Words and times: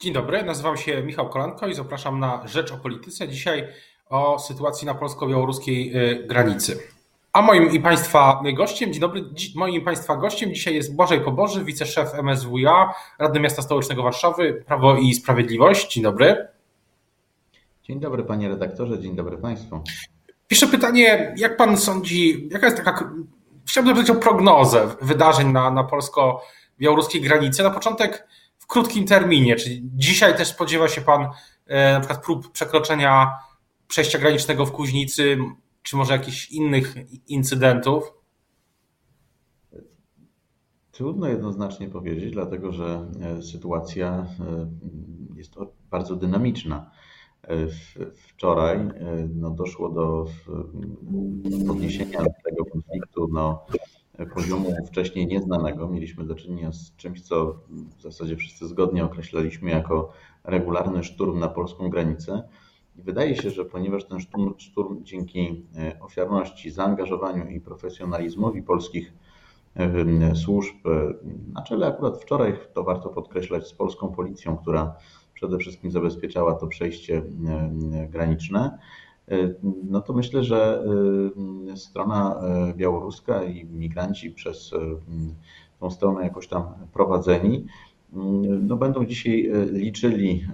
Dzień 0.00 0.12
dobry, 0.12 0.42
nazywam 0.42 0.76
się 0.76 1.02
Michał 1.02 1.28
Kolanko 1.28 1.66
i 1.66 1.74
zapraszam 1.74 2.20
na 2.20 2.46
Rzecz 2.46 2.72
o 2.72 2.76
Polityce. 2.76 3.28
Dzisiaj 3.28 3.68
o 4.08 4.38
sytuacji 4.38 4.86
na 4.86 4.94
polsko-białoruskiej 4.94 5.96
y, 5.96 6.26
granicy. 6.26 6.78
A 7.32 7.42
moim 7.42 7.70
i 7.72 7.80
Państwa 7.80 8.42
gościem, 8.56 8.92
dzień 8.92 9.00
dobry, 9.00 9.24
moim 9.54 9.74
i 9.74 9.80
Państwa 9.80 10.16
gościem 10.16 10.54
dzisiaj 10.54 10.74
jest 10.74 10.94
Błażej 10.94 11.20
Poboży, 11.20 11.64
wiceszef 11.64 12.14
MSWiA, 12.14 12.94
radny 13.18 13.40
miasta 13.40 13.62
stołecznego 13.62 14.02
Warszawy, 14.02 14.64
Prawo 14.66 14.96
i 14.96 15.14
Sprawiedliwość. 15.14 15.94
Dzień 15.94 16.02
dobry. 16.02 16.48
Dzień 17.82 18.00
dobry 18.00 18.22
panie 18.22 18.48
redaktorze, 18.48 18.98
dzień 19.00 19.16
dobry 19.16 19.38
Państwu. 19.38 19.80
Piszę 20.48 20.66
pytanie, 20.66 21.34
jak 21.36 21.56
Pan 21.56 21.76
sądzi, 21.76 22.48
jaka 22.52 22.66
jest 22.66 22.76
taka, 22.76 23.12
chciałbym 23.66 23.96
zapytać 23.96 24.16
o 24.16 24.20
prognozę 24.20 24.88
wydarzeń 25.02 25.52
na, 25.52 25.70
na 25.70 25.84
polsko-białoruskiej 25.84 27.20
granicy. 27.20 27.62
Na 27.62 27.70
początek 27.70 28.26
w 28.66 28.68
krótkim 28.68 29.06
terminie, 29.06 29.56
czyli 29.56 29.82
dzisiaj 29.94 30.36
też 30.36 30.48
spodziewa 30.48 30.88
się 30.88 31.00
Pan 31.00 31.28
e, 31.66 31.92
na 31.92 32.00
przykład 32.00 32.24
prób 32.24 32.52
przekroczenia 32.52 33.30
przejścia 33.88 34.18
granicznego 34.18 34.66
w 34.66 34.72
Kuźnicy, 34.72 35.38
czy 35.82 35.96
może 35.96 36.12
jakichś 36.12 36.50
innych 36.50 36.94
incydentów? 37.28 38.12
Trudno 40.90 41.28
jednoznacznie 41.28 41.88
powiedzieć, 41.88 42.32
dlatego 42.32 42.72
że 42.72 43.08
e, 43.22 43.42
sytuacja 43.42 44.26
e, 44.40 44.70
jest 45.36 45.54
bardzo 45.90 46.16
dynamiczna. 46.16 46.90
Wczoraj 48.14 48.78
no, 49.34 49.50
doszło 49.50 49.88
do 49.88 50.26
podniesienia 51.66 52.18
tego 52.44 52.64
konfliktu 52.64 53.28
no, 53.32 53.66
poziomu 54.34 54.74
wcześniej 54.86 55.26
nieznanego. 55.26 55.88
Mieliśmy 55.88 56.24
do 56.24 56.34
czynienia 56.34 56.72
z 56.72 56.96
czymś, 56.96 57.22
co 57.22 57.60
w 57.98 58.02
zasadzie 58.02 58.36
wszyscy 58.36 58.68
zgodnie 58.68 59.04
określaliśmy 59.04 59.70
jako 59.70 60.12
regularny 60.44 61.04
szturm 61.04 61.38
na 61.38 61.48
polską 61.48 61.90
granicę. 61.90 62.42
I 62.98 63.02
wydaje 63.02 63.36
się, 63.36 63.50
że 63.50 63.64
ponieważ 63.64 64.04
ten 64.04 64.20
szturm, 64.20 64.54
szturm 64.58 65.04
dzięki 65.04 65.66
e, 65.76 66.00
ofiarności, 66.00 66.70
zaangażowaniu 66.70 67.48
i 67.48 67.60
profesjonalizmowi 67.60 68.62
polskich 68.62 69.12
e, 69.76 70.34
służb, 70.34 70.86
e, 70.86 71.14
na 71.52 71.62
czele 71.62 71.86
akurat 71.86 72.22
wczoraj, 72.22 72.58
to 72.74 72.84
warto 72.84 73.08
podkreślać, 73.08 73.66
z 73.68 73.72
polską 73.72 74.08
policją, 74.08 74.56
która 74.56 74.96
przede 75.34 75.58
wszystkim 75.58 75.90
zabezpieczała 75.90 76.54
to 76.54 76.66
przejście 76.66 77.22
graniczne, 78.08 78.78
no 79.84 80.00
to 80.00 80.12
myślę, 80.12 80.44
że 80.44 80.84
e, 81.72 81.76
strona 81.76 82.40
e, 82.40 82.74
białoruska 82.74 83.44
i 83.44 83.64
migranci 83.64 84.30
przez 84.30 84.74
tą 85.80 85.90
stronę 85.90 86.24
jakoś 86.24 86.48
tam 86.48 86.64
prowadzeni, 86.92 87.66
no 88.60 88.76
będą 88.76 89.04
dzisiaj 89.04 89.50
liczyli 89.72 90.46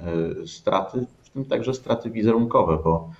straty, 0.46 1.06
w 1.22 1.30
tym 1.30 1.44
także 1.44 1.74
straty 1.74 2.10
wizerunkowe, 2.10 2.78
bo 2.84 3.10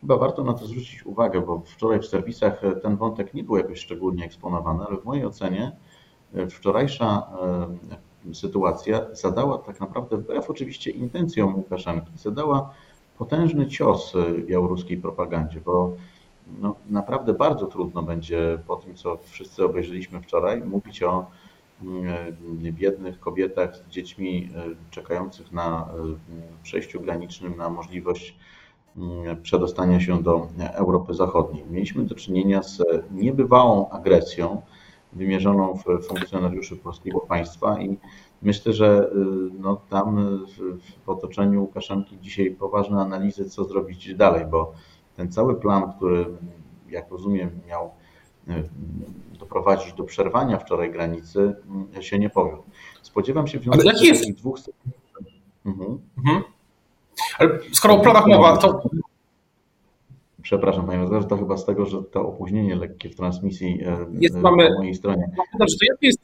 chyba 0.00 0.16
warto 0.16 0.44
na 0.44 0.54
to 0.54 0.66
zwrócić 0.66 1.06
uwagę, 1.06 1.40
bo 1.40 1.62
wczoraj 1.66 2.00
w 2.00 2.06
serwisach 2.06 2.62
ten 2.82 2.96
wątek 2.96 3.34
nie 3.34 3.44
był 3.44 3.56
jakoś 3.56 3.78
szczególnie 3.78 4.24
eksponowany, 4.24 4.84
ale 4.84 4.96
w 4.96 5.04
mojej 5.04 5.24
ocenie 5.26 5.76
wczorajsza 6.50 7.26
sytuacja 8.32 9.06
zadała 9.12 9.58
tak 9.58 9.80
naprawdę, 9.80 10.16
wbrew 10.16 10.50
oczywiście 10.50 10.90
intencjom 10.90 11.56
Łukaszenki, 11.56 12.10
zadała 12.18 12.74
potężny 13.18 13.66
cios 13.66 14.12
białoruskiej 14.46 14.96
propagandzie, 14.96 15.60
bo 15.60 15.92
no, 16.60 16.74
naprawdę 16.90 17.34
bardzo 17.34 17.66
trudno 17.66 18.02
będzie 18.02 18.58
po 18.66 18.76
tym, 18.76 18.94
co 18.94 19.18
wszyscy 19.22 19.64
obejrzeliśmy 19.64 20.20
wczoraj, 20.20 20.60
mówić 20.60 21.02
o 21.02 21.26
mm, 21.82 22.34
biednych 22.60 23.20
kobietach 23.20 23.76
z 23.76 23.88
dziećmi 23.88 24.50
e, 24.54 24.64
czekających 24.90 25.52
na 25.52 25.88
e, 25.88 26.62
przejściu 26.62 27.00
granicznym, 27.00 27.56
na 27.56 27.70
możliwość 27.70 28.36
mm, 28.96 29.42
przedostania 29.42 30.00
się 30.00 30.22
do 30.22 30.48
Europy 30.72 31.14
Zachodniej. 31.14 31.64
Mieliśmy 31.70 32.04
do 32.04 32.14
czynienia 32.14 32.62
z 32.62 32.82
niebywałą 33.10 33.88
agresją 33.90 34.62
wymierzoną 35.16 35.74
w 35.74 36.06
funkcjonariuszy 36.06 36.76
polskiego 36.76 37.20
państwa 37.20 37.80
i 37.80 37.98
Myślę, 38.42 38.72
że 38.72 39.10
y, 39.12 39.16
no, 39.58 39.80
tam 39.90 40.38
w 41.04 41.08
otoczeniu 41.08 41.60
Łukaszenki 41.60 42.18
dzisiaj 42.20 42.50
poważne 42.50 43.00
analizy, 43.00 43.50
co 43.50 43.64
zrobić 43.64 44.14
dalej, 44.14 44.44
bo 44.44 44.72
ten 45.16 45.32
cały 45.32 45.60
plan, 45.60 45.92
który, 45.96 46.26
jak 46.88 47.10
rozumiem, 47.10 47.50
miał 47.66 47.90
y, 48.48 48.68
doprowadzić 49.38 49.92
do 49.92 50.04
przerwania 50.04 50.58
wczoraj 50.58 50.92
granicy, 50.92 51.54
y, 51.98 52.02
się 52.02 52.18
nie 52.18 52.30
powiódł. 52.30 52.62
Spodziewam 53.02 53.46
się 53.46 53.58
w 53.58 53.62
związku 53.62 53.96
z 53.96 54.02
jest... 54.02 54.32
dwóch. 54.32 54.58
Mhm. 55.64 55.98
Mhm. 56.18 56.42
Ale 57.38 57.58
skoro 57.72 57.94
o 57.94 58.00
planach 58.00 58.26
mowa, 58.26 58.56
to. 58.56 58.82
Przepraszam, 60.46 60.86
panie 60.86 60.98
redaktorze, 60.98 61.28
to 61.28 61.36
chyba 61.36 61.56
z 61.56 61.64
tego, 61.64 61.86
że 61.86 62.02
to 62.02 62.28
opóźnienie 62.28 62.76
lekkie 62.76 63.08
w 63.10 63.16
transmisji 63.16 63.84
jest, 64.20 64.34
po 64.34 64.40
mamy... 64.40 64.70
mojej 64.78 64.94
stronie. 64.94 65.30
Dobrze, 65.58 65.76
to 65.80 65.84
jakie 65.92 66.06
jest 66.06 66.20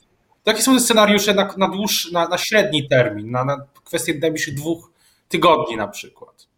Jakie 0.46 0.62
są 0.62 0.74
te 0.74 0.80
scenariusze 0.80 1.34
na, 1.34 1.54
na, 1.56 1.68
dłuższy, 1.68 2.12
na, 2.12 2.28
na 2.28 2.38
średni 2.38 2.88
termin, 2.88 3.30
na, 3.30 3.44
na 3.44 3.56
kwestię 3.84 4.18
najbliższych 4.22 4.54
dwóch 4.54 4.90
tygodni 5.28 5.76
na 5.76 5.88
przykład? 5.88 6.48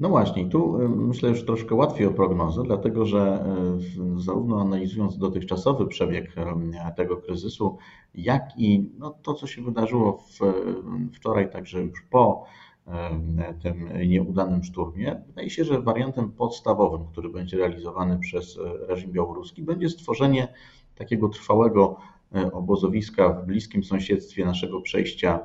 No 0.00 0.08
właśnie, 0.08 0.48
tu 0.48 0.80
y, 0.80 0.88
myślę 0.88 1.28
już 1.28 1.46
troszkę 1.46 1.74
łatwiej 1.74 2.06
o 2.06 2.12
prognozę, 2.12 2.62
dlatego 2.64 3.04
że 3.04 3.44
zarówno 4.16 4.60
analizując 4.60 5.18
dotychczasowy 5.18 5.86
przebieg 5.86 6.34
tego 6.96 7.16
kryzysu, 7.16 7.78
jak 8.14 8.42
i 8.56 8.90
no, 8.98 9.14
to, 9.22 9.34
co 9.34 9.46
się 9.46 9.62
wydarzyło 9.62 10.12
w, 10.12 10.38
wczoraj, 11.14 11.50
także 11.50 11.82
już 11.82 12.02
po 12.10 12.44
tym 13.62 13.88
nieudanym 14.06 14.64
szturmie, 14.64 15.22
wydaje 15.26 15.50
się, 15.50 15.64
że 15.64 15.80
wariantem 15.80 16.32
podstawowym, 16.32 17.06
który 17.12 17.28
będzie 17.28 17.56
realizowany 17.56 18.18
przez 18.18 18.58
reżim 18.88 19.12
białoruski, 19.12 19.62
będzie 19.62 19.88
stworzenie 19.88 20.48
takiego 20.94 21.28
trwałego 21.28 21.96
E, 22.34 22.52
obozowiska 22.52 23.28
w 23.28 23.46
bliskim 23.46 23.84
sąsiedztwie 23.84 24.44
naszego 24.44 24.80
przejścia 24.80 25.40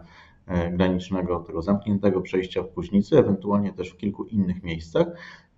e, 0.48 0.72
granicznego, 0.72 1.40
tego 1.40 1.62
zamkniętego 1.62 2.22
przejścia 2.22 2.64
w 2.64 2.74
Kuźnicy, 2.74 3.18
ewentualnie 3.18 3.74
też 3.74 3.90
w 3.90 3.98
kilku 3.98 4.26
innych 4.26 4.64
miejscach. 4.64 5.08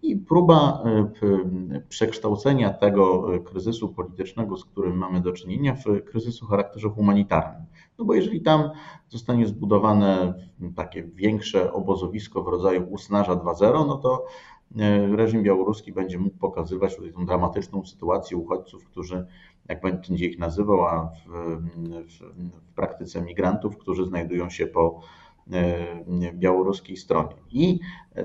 I 0.02 0.18
próba 0.18 0.84
e, 0.86 1.82
przekształcenia 1.90 2.74
tego 2.74 3.28
kryzysu 3.44 3.90
politycznego, 3.90 4.58
z 4.58 4.66
którym 4.66 4.98
mamy 4.98 5.22
do 5.22 5.32
czynienia, 5.32 5.76
w 5.76 6.04
kryzys 6.06 6.44
o 6.44 6.46
charakterze 6.46 6.90
humanitarnym. 6.90 7.66
No 7.98 8.06
bo 8.06 8.14
jeżeli 8.14 8.42
tam 8.42 8.70
zostanie 9.10 9.48
zbudowane 9.48 10.34
takie 10.76 11.04
większe 11.04 11.74
obozowisko 11.74 12.44
w 12.44 12.48
rodzaju 12.48 12.88
Usnarza 12.90 13.36
2.0, 13.36 13.88
no 13.88 13.98
to 13.98 14.26
reżim 15.16 15.44
białoruski 15.44 15.92
będzie 15.92 16.20
mógł 16.20 16.38
pokazywać 16.38 16.96
tutaj 16.96 17.14
tą 17.14 17.26
dramatyczną 17.26 17.86
sytuację 17.86 18.38
uchodźców, 18.38 18.86
którzy 18.86 19.26
jak 19.70 19.82
będzie 19.82 20.26
ich 20.26 20.40
nazywał, 20.40 20.86
a 20.86 21.12
w, 21.26 21.58
w, 22.08 22.20
w 22.56 22.74
praktyce 22.76 23.22
migrantów, 23.22 23.78
którzy 23.78 24.06
znajdują 24.06 24.50
się 24.50 24.68
po 24.68 25.00
e, 25.00 25.29
białoruskiej 26.34 26.98
stronie. 26.98 27.36
I 27.52 27.80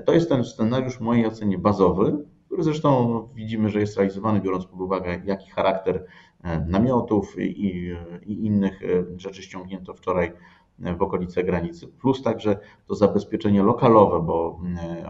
to 0.05 0.13
jest 0.13 0.29
ten 0.29 0.43
scenariusz 0.43 0.97
w 0.97 1.01
mojej 1.01 1.25
ocenie 1.25 1.57
bazowy, 1.57 2.25
który 2.45 2.63
zresztą 2.63 3.21
widzimy, 3.35 3.69
że 3.69 3.79
jest 3.79 3.97
realizowany 3.97 4.41
biorąc 4.41 4.65
pod 4.65 4.81
uwagę, 4.81 5.21
jaki 5.25 5.49
charakter 5.49 6.05
e, 6.43 6.59
namiotów 6.59 7.39
i, 7.39 7.91
i 8.25 8.45
innych 8.45 8.81
e, 8.83 9.19
rzeczy 9.19 9.41
ściągnięto 9.41 9.93
wczoraj 9.93 10.31
w 10.79 11.01
okolice 11.01 11.43
granicy, 11.43 11.87
plus 11.87 12.23
także 12.23 12.59
to 12.87 12.95
zabezpieczenie 12.95 13.63
lokalowe, 13.63 14.25
bo 14.25 14.59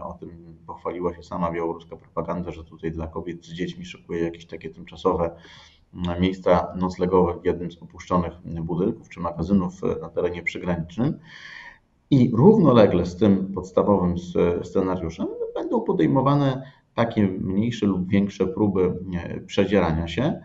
o 0.02 0.12
tym 0.12 0.58
pochwaliła 0.66 1.14
się 1.14 1.22
sama 1.22 1.52
białoruska 1.52 1.96
propaganda, 1.96 2.50
że 2.50 2.64
tutaj 2.64 2.92
dla 2.92 3.06
kobiet 3.06 3.46
z 3.46 3.52
dziećmi 3.52 3.84
szykuje 3.84 4.22
jakieś 4.22 4.46
takie 4.46 4.70
tymczasowe 4.70 5.30
miejsca 6.20 6.72
noclegowe 6.76 7.40
w 7.40 7.44
jednym 7.44 7.70
z 7.70 7.82
opuszczonych 7.82 8.32
budynków 8.44 9.08
czy 9.08 9.20
magazynów 9.20 9.72
na 10.02 10.08
terenie 10.08 10.42
przygranicznym. 10.42 11.18
I 12.10 12.30
równolegle 12.34 13.06
z 13.06 13.16
tym 13.16 13.52
podstawowym 13.54 14.14
scenariuszem 14.62 15.26
będą 15.54 15.80
podejmowane 15.80 16.62
takie 16.94 17.28
mniejsze 17.28 17.86
lub 17.86 18.08
większe 18.08 18.46
próby 18.46 18.94
przedzierania 19.46 20.08
się, 20.08 20.40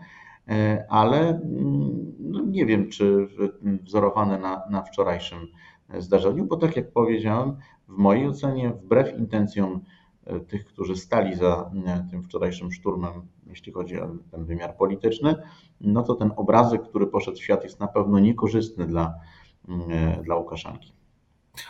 ale 0.88 1.28
mm, 1.28 2.14
no 2.20 2.40
nie 2.40 2.66
wiem, 2.66 2.88
czy 2.88 3.28
wzorowane 3.82 4.38
na, 4.38 4.62
na 4.70 4.82
wczorajszym 4.82 5.38
zdarzeniu, 5.98 6.44
bo 6.44 6.56
tak 6.56 6.76
jak 6.76 6.92
powiedziałem, 6.92 7.56
w 7.88 7.96
mojej 7.96 8.28
ocenie, 8.28 8.70
wbrew 8.70 9.18
intencjom 9.18 9.80
tych, 10.48 10.64
którzy 10.64 10.96
stali 10.96 11.34
za 11.34 11.70
tym 12.10 12.22
wczorajszym 12.22 12.72
szturmem, 12.72 13.12
jeśli 13.46 13.72
chodzi 13.72 14.00
o 14.00 14.08
ten 14.30 14.44
wymiar 14.44 14.76
polityczny, 14.76 15.34
no 15.80 16.02
to 16.02 16.14
ten 16.14 16.32
obrazek, 16.36 16.82
który 16.82 17.06
poszedł 17.06 17.36
w 17.36 17.42
świat, 17.42 17.64
jest 17.64 17.80
na 17.80 17.88
pewno 17.88 18.18
niekorzystny 18.18 18.86
dla, 18.86 19.14
dla 20.22 20.36
Łukaszenki. 20.36 20.92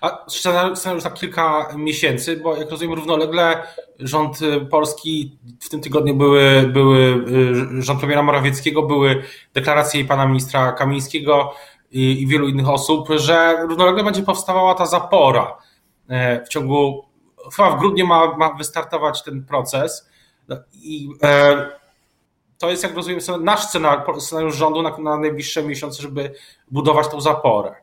A 0.01 0.25
scenariusz 0.29 1.05
na 1.05 1.11
kilka 1.11 1.69
miesięcy, 1.77 2.37
bo 2.37 2.57
jak 2.57 2.71
rozumiem 2.71 2.95
równolegle 2.95 3.63
rząd 3.99 4.39
polski 4.71 5.39
w 5.61 5.69
tym 5.69 5.81
tygodniu 5.81 6.15
były, 6.15 6.71
były 6.73 7.25
rząd 7.83 7.99
premiera 8.01 8.23
Morawieckiego, 8.23 8.83
były 8.83 9.23
deklaracje 9.55 10.05
pana 10.05 10.27
ministra 10.27 10.73
Kamińskiego 10.73 11.55
i, 11.91 12.23
i 12.23 12.27
wielu 12.27 12.49
innych 12.49 12.69
osób, 12.69 13.09
że 13.17 13.57
równolegle 13.69 14.05
będzie 14.05 14.23
powstawała 14.23 14.75
ta 14.75 14.87
zapora 14.87 15.59
w 16.47 16.49
ciągu, 16.49 17.05
chyba 17.57 17.71
w 17.71 17.79
grudniu 17.79 18.07
ma, 18.07 18.37
ma 18.37 18.55
wystartować 18.55 19.23
ten 19.23 19.45
proces 19.45 20.13
no 20.49 20.57
i 20.75 21.09
to 22.59 22.71
jest, 22.71 22.83
jak 22.83 22.95
rozumiem, 22.95 23.21
nasz 23.41 23.65
scenariusz, 23.65 24.23
scenariusz 24.23 24.57
rządu 24.57 24.83
na, 24.83 24.99
na 24.99 25.17
najbliższe 25.17 25.63
miesiące, 25.63 26.03
żeby 26.03 26.35
budować 26.71 27.09
tą 27.09 27.21
zaporę. 27.21 27.75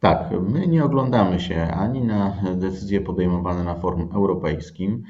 Tak, 0.00 0.30
my 0.40 0.66
nie 0.66 0.84
oglądamy 0.84 1.40
się 1.40 1.62
ani 1.62 2.00
na 2.02 2.36
decyzje 2.56 3.00
podejmowane 3.00 3.64
na 3.64 3.74
forum 3.74 4.08
europejskim, 4.14 5.02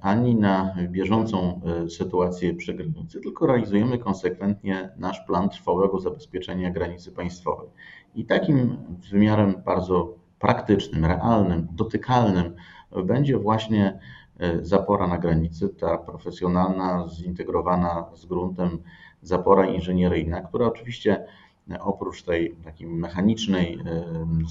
ani 0.00 0.36
na 0.36 0.74
bieżącą 0.88 1.60
e, 1.84 1.90
sytuację 1.90 2.54
przy 2.54 2.74
granicy, 2.74 3.20
tylko 3.20 3.46
realizujemy 3.46 3.98
konsekwentnie 3.98 4.90
nasz 4.96 5.20
plan 5.26 5.48
trwałego 5.48 6.00
zabezpieczenia 6.00 6.70
granicy 6.70 7.12
państwowej. 7.12 7.68
I 8.14 8.24
takim 8.24 8.76
wymiarem 9.10 9.62
bardzo 9.64 10.14
praktycznym, 10.38 11.04
realnym, 11.04 11.68
dotykalnym 11.72 12.54
będzie 13.04 13.38
właśnie 13.38 13.98
e, 14.38 14.64
zapora 14.64 15.06
na 15.06 15.18
granicy, 15.18 15.68
ta 15.68 15.98
profesjonalna, 15.98 17.08
zintegrowana 17.08 18.04
z 18.14 18.26
gruntem 18.26 18.78
zapora 19.22 19.66
inżynieryjna, 19.66 20.40
która 20.40 20.66
oczywiście 20.66 21.24
oprócz 21.80 22.22
tej 22.22 22.50
takiej 22.50 22.86
mechanicznej 22.86 23.78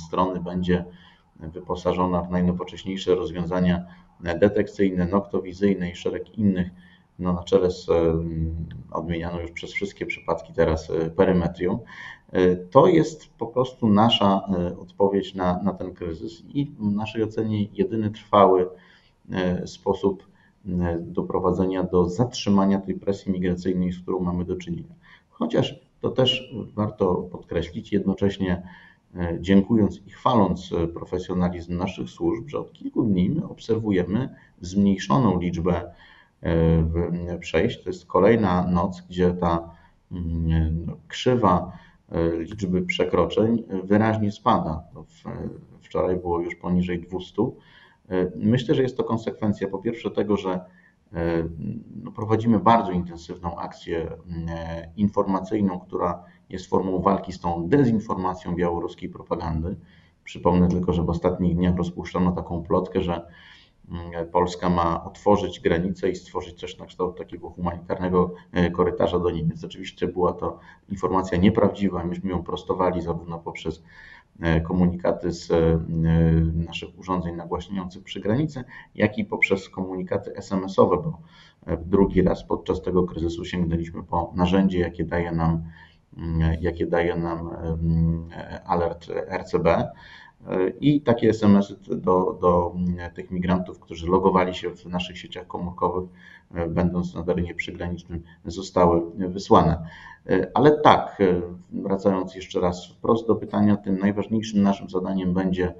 strony 0.07 0.39
będzie 0.39 0.85
wyposażona 1.39 2.21
w 2.21 2.31
najnowocześniejsze 2.31 3.15
rozwiązania 3.15 3.85
detekcyjne, 4.19 5.05
noktowizyjne 5.05 5.89
i 5.89 5.95
szereg 5.95 6.37
innych, 6.37 6.69
no 7.19 7.33
na 7.33 7.43
czele 7.43 7.71
z 7.71 7.87
odmienianą 8.91 9.39
już 9.39 9.51
przez 9.51 9.71
wszystkie 9.71 10.05
przypadki 10.05 10.53
teraz 10.53 10.89
e, 10.89 11.09
perymetrią. 11.09 11.79
E, 12.31 12.55
to 12.55 12.87
jest 12.87 13.33
po 13.33 13.47
prostu 13.47 13.89
nasza 13.89 14.41
e, 14.59 14.77
odpowiedź 14.79 15.35
na, 15.35 15.63
na 15.63 15.73
ten 15.73 15.93
kryzys 15.93 16.43
i 16.53 16.65
w 16.65 16.91
naszej 16.91 17.23
ocenie 17.23 17.63
jedyny 17.73 18.11
trwały 18.11 18.69
sposób 19.65 20.27
doprowadzenia 20.99 21.83
do 21.83 22.09
zatrzymania 22.09 22.79
tej 22.79 22.95
presji 22.95 23.31
migracyjnej, 23.31 23.91
z 23.91 24.01
którą 24.01 24.19
mamy 24.19 24.45
do 24.45 24.55
czynienia. 24.55 24.93
Chociaż 25.29 25.79
to 26.01 26.09
też 26.09 26.53
warto 26.75 27.15
podkreślić, 27.15 27.94
jednocześnie 27.94 28.61
e, 29.15 29.38
dziękując 29.39 30.01
i 30.07 30.09
chwaląc 30.09 30.71
e, 30.73 30.88
profesjonalizm 30.88 31.77
naszych 31.77 32.09
służb, 32.09 32.47
że 32.47 32.59
od 32.59 32.73
kilku 32.73 33.03
dni 33.03 33.29
my 33.29 33.47
obserwujemy 33.47 34.35
zmniejszoną 34.61 35.39
liczbę 35.39 35.91
e, 36.41 37.38
przejść. 37.39 37.83
To 37.83 37.89
jest 37.89 38.05
kolejna 38.05 38.67
noc, 38.67 39.01
gdzie 39.09 39.33
ta 39.33 39.69
mm, 40.11 40.85
no, 40.85 40.97
krzywa 41.07 41.77
liczby 42.38 42.81
przekroczeń 42.81 43.63
wyraźnie 43.83 44.31
spada. 44.31 44.83
Wczoraj 45.81 46.15
było 46.15 46.41
już 46.41 46.55
poniżej 46.55 47.00
200. 47.00 47.33
Myślę, 48.35 48.75
że 48.75 48.81
jest 48.81 48.97
to 48.97 49.03
konsekwencja 49.03 49.67
po 49.67 49.77
pierwsze 49.77 50.11
tego, 50.11 50.38
że 50.38 50.59
no, 52.04 52.12
prowadzimy 52.12 52.59
bardzo 52.59 52.92
intensywną 52.92 53.57
akcję 53.57 54.12
e, 54.50 54.92
informacyjną, 54.98 55.80
która 55.80 56.24
jest 56.50 56.68
formą 56.68 57.01
walki 57.01 57.33
z 57.33 57.39
tą 57.39 57.69
dezinformacją 57.69 58.56
białoruskiej 58.56 59.09
propagandy. 59.09 59.75
Przypomnę 60.24 60.68
tylko, 60.68 60.94
że 60.94 61.04
w 61.04 61.09
ostatnich 61.09 61.56
dniach 61.56 61.75
rozpuszczono 61.75 62.31
taką 62.31 62.63
plotkę, 62.63 63.01
że 63.01 63.27
mm, 63.89 64.30
Polska 64.31 64.69
ma 64.69 65.04
otworzyć 65.04 65.59
granice 65.59 66.09
i 66.09 66.15
stworzyć 66.15 66.59
coś 66.59 66.77
na 66.77 66.86
kształt 66.86 67.18
takiego 67.18 67.50
humanitarnego 67.50 68.33
e, 68.51 68.71
korytarza 68.71 69.19
do 69.19 69.31
Niemiec. 69.31 69.63
Oczywiście 69.63 70.07
była 70.07 70.33
to 70.33 70.60
informacja 70.89 71.38
nieprawdziwa, 71.38 72.03
myśmy 72.03 72.30
ją 72.30 72.44
prostowali 72.44 73.01
zarówno 73.01 73.39
poprzez 73.39 73.83
E, 73.83 74.16
komunikaty 74.63 75.31
z 75.31 75.51
e, 75.51 75.80
naszych 76.54 77.00
urządzeń 77.00 77.36
nagłaśniających 77.36 78.04
przy 78.04 78.19
granicy, 78.19 78.63
jak 78.95 79.18
i 79.18 79.25
poprzez 79.25 79.69
komunikaty 79.69 80.36
SMS-owe, 80.36 80.98
bo 80.98 81.22
e, 81.66 81.78
drugi 81.78 82.22
raz 82.22 82.44
podczas 82.44 82.81
tego 82.81 83.04
kryzysu 83.04 83.45
sięgnęliśmy 83.45 84.04
po 84.04 84.34
narzędzie, 84.36 84.80
jakie 84.80 85.06
daje 85.06 85.31
nam, 85.31 85.63
jakie 86.62 86.86
daje 86.86 87.16
nam 87.16 87.50
alert 88.66 89.07
RCB. 89.30 89.88
I 90.80 91.01
takie 91.01 91.30
SMS-y 91.30 91.95
do, 91.95 92.38
do 92.42 92.75
tych 93.13 93.31
migrantów, 93.31 93.80
którzy 93.80 94.07
logowali 94.07 94.54
się 94.54 94.69
w 94.69 94.86
naszych 94.86 95.18
sieciach 95.18 95.48
komórkowych, 95.48 96.10
będąc 96.69 97.15
na 97.15 97.23
terenie 97.23 97.55
przygranicznym, 97.55 98.23
zostały 98.45 99.01
wysłane. 99.15 99.88
Ale 100.53 100.71
tak, 100.71 101.17
wracając 101.71 102.35
jeszcze 102.35 102.59
raz 102.59 102.88
wprost 102.88 103.27
do 103.27 103.35
pytania, 103.35 103.77
tym 103.77 103.99
najważniejszym 103.99 104.61
naszym 104.61 104.89
zadaniem 104.89 105.33
będzie 105.33 105.73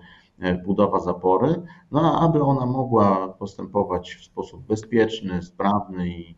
budowa 0.65 0.99
zapory, 0.99 1.61
no 1.91 2.19
aby 2.19 2.43
ona 2.43 2.65
mogła 2.65 3.27
postępować 3.27 4.15
w 4.15 4.23
sposób 4.23 4.61
bezpieczny, 4.61 5.41
sprawny 5.41 6.09
i, 6.09 6.35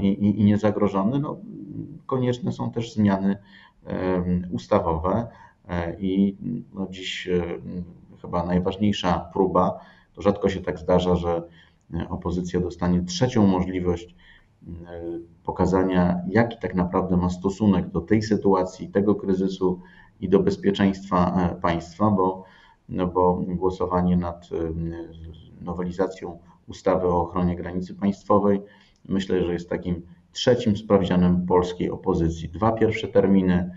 i, 0.00 0.40
i 0.40 0.44
niezagrożony, 0.44 1.18
no, 1.18 1.36
konieczne 2.06 2.52
są 2.52 2.70
też 2.70 2.94
zmiany 2.94 3.36
ustawowe. 4.50 5.26
I 5.98 6.36
no 6.74 6.86
dziś 6.90 7.28
chyba 8.22 8.44
najważniejsza 8.44 9.30
próba, 9.32 9.80
to 10.14 10.22
rzadko 10.22 10.48
się 10.48 10.60
tak 10.60 10.78
zdarza, 10.78 11.16
że 11.16 11.42
opozycja 12.08 12.60
dostanie 12.60 13.02
trzecią 13.02 13.46
możliwość 13.46 14.14
E, 14.66 15.18
pokazania, 15.44 16.20
jaki 16.28 16.58
tak 16.58 16.74
naprawdę 16.74 17.16
ma 17.16 17.30
stosunek 17.30 17.88
do 17.90 18.00
tej 18.00 18.22
sytuacji, 18.22 18.88
tego 18.88 19.14
kryzysu 19.14 19.80
i 20.20 20.28
do 20.28 20.40
bezpieczeństwa 20.40 21.50
e, 21.52 21.60
państwa, 21.60 22.10
bo, 22.10 22.44
no 22.88 23.06
bo 23.06 23.42
głosowanie 23.48 24.16
nad 24.16 24.48
e, 24.52 24.56
nowelizacją 25.64 26.38
ustawy 26.66 27.06
o 27.06 27.22
ochronie 27.22 27.56
granicy 27.56 27.94
państwowej 27.94 28.60
myślę, 29.08 29.44
że 29.44 29.52
jest 29.52 29.70
takim 29.70 30.02
trzecim 30.32 30.76
sprawdzianem 30.76 31.46
polskiej 31.46 31.90
opozycji. 31.90 32.48
Dwa 32.48 32.72
pierwsze 32.72 33.08
terminy, 33.08 33.70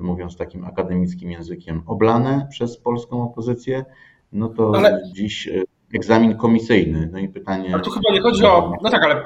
mówiąc 0.00 0.36
takim 0.36 0.64
akademickim 0.64 1.30
językiem, 1.30 1.82
oblane 1.86 2.46
przez 2.50 2.78
polską 2.78 3.22
opozycję, 3.22 3.84
no 4.32 4.48
to 4.48 4.72
Ale... 4.76 5.02
dziś 5.12 5.48
egzamin 5.94 6.36
komisyjny. 6.36 7.08
No 7.12 7.18
i 7.18 7.28
pytanie. 7.28 7.74
Ale 7.74 7.82
tu 7.82 7.90
chyba 7.90 8.12
nie 8.12 8.20
chodzi 8.20 8.44
o. 8.44 8.72
No 8.82 8.90
tak, 8.90 9.04
ale 9.04 9.22